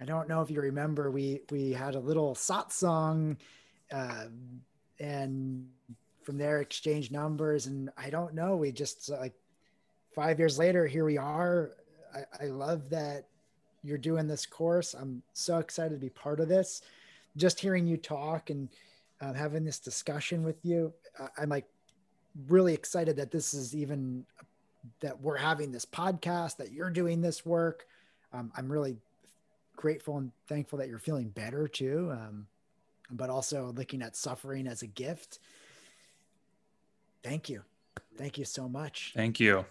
[0.00, 3.36] I don't know if you remember, we we had a little satsang,
[3.92, 4.26] uh,
[5.00, 5.66] and
[6.22, 9.34] from there exchanged numbers, and I don't know, we just like
[10.14, 11.72] five years later, here we are.
[12.14, 13.26] I, I love that
[13.82, 14.94] you're doing this course.
[14.94, 16.82] I'm so excited to be part of this.
[17.36, 18.68] Just hearing you talk and
[19.20, 21.66] uh, having this discussion with you, I, I'm like
[22.48, 24.24] really excited that this is even
[25.00, 27.86] that we're having this podcast, that you're doing this work.
[28.32, 28.96] Um, I'm really
[29.76, 32.10] grateful and thankful that you're feeling better too.
[32.12, 32.46] Um,
[33.10, 35.40] but also looking at suffering as a gift.
[37.22, 37.62] Thank you.
[38.16, 39.12] Thank you so much.
[39.14, 39.64] Thank you.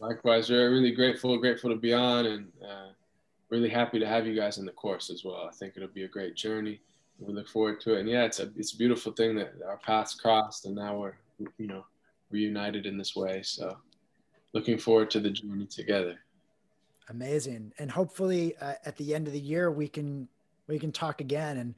[0.00, 2.88] Likewise, we're really grateful, grateful to be on, and uh,
[3.50, 5.48] really happy to have you guys in the course as well.
[5.48, 6.80] I think it'll be a great journey.
[7.26, 9.78] We look forward to it, and yeah, it's a it's a beautiful thing that our
[9.78, 11.14] paths crossed, and now we're
[11.58, 11.84] you know
[12.30, 13.42] reunited in this way.
[13.42, 13.76] So,
[14.52, 16.18] looking forward to the journey together.
[17.08, 20.28] Amazing, and hopefully uh, at the end of the year we can
[20.66, 21.74] we can talk again, and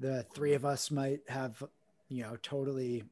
[0.00, 1.62] the three of us might have
[2.08, 3.04] you know totally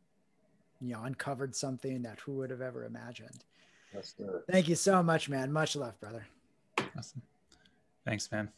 [0.80, 3.44] you know uncovered something that who would have ever imagined.
[4.50, 5.52] Thank you so much, man.
[5.52, 6.26] Much love, brother.
[6.96, 7.22] Awesome.
[8.04, 8.50] Thanks, man.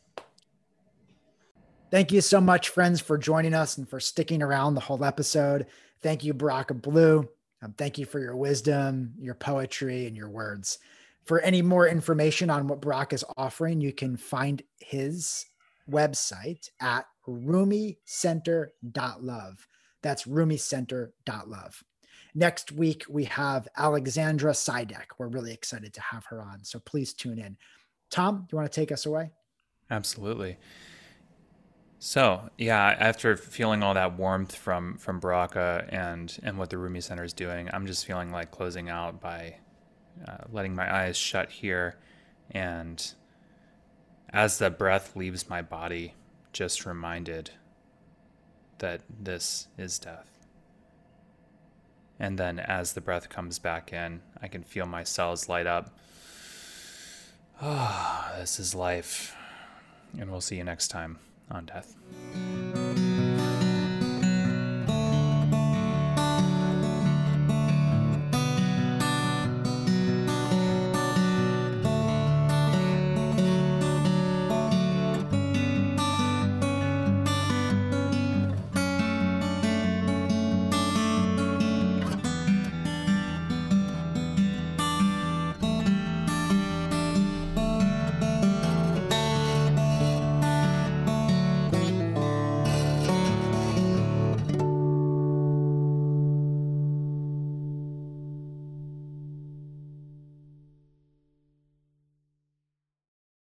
[1.91, 5.67] Thank you so much, friends, for joining us and for sticking around the whole episode.
[6.03, 7.29] Thank you, Baraka Blue.
[7.63, 10.79] Um, thank you for your wisdom, your poetry, and your words.
[11.25, 15.47] For any more information on what Baraka is offering, you can find his
[15.91, 19.69] website at rumicenter.love.
[20.03, 21.85] That's rumicenter.love.
[22.35, 25.07] Next week, we have Alexandra Sidek.
[25.19, 26.65] We're really excited to have her on.
[26.65, 27.57] So please tune in.
[28.11, 29.31] Tom, do you want to take us away?
[29.91, 30.59] Absolutely.
[31.99, 37.01] So yeah, after feeling all that warmth from from Baraka and and what the Rumi
[37.01, 39.57] Center is doing, I'm just feeling like closing out by
[40.27, 41.97] uh, letting my eyes shut here,
[42.51, 43.15] and
[44.31, 46.15] as the breath leaves my body,
[46.53, 47.51] just reminded
[48.79, 50.47] that this is death.
[52.19, 55.95] And then as the breath comes back in, I can feel my cells light up.
[57.61, 59.35] Ah, oh, this is life.
[60.19, 61.19] And we'll see you next time
[61.51, 61.97] on death.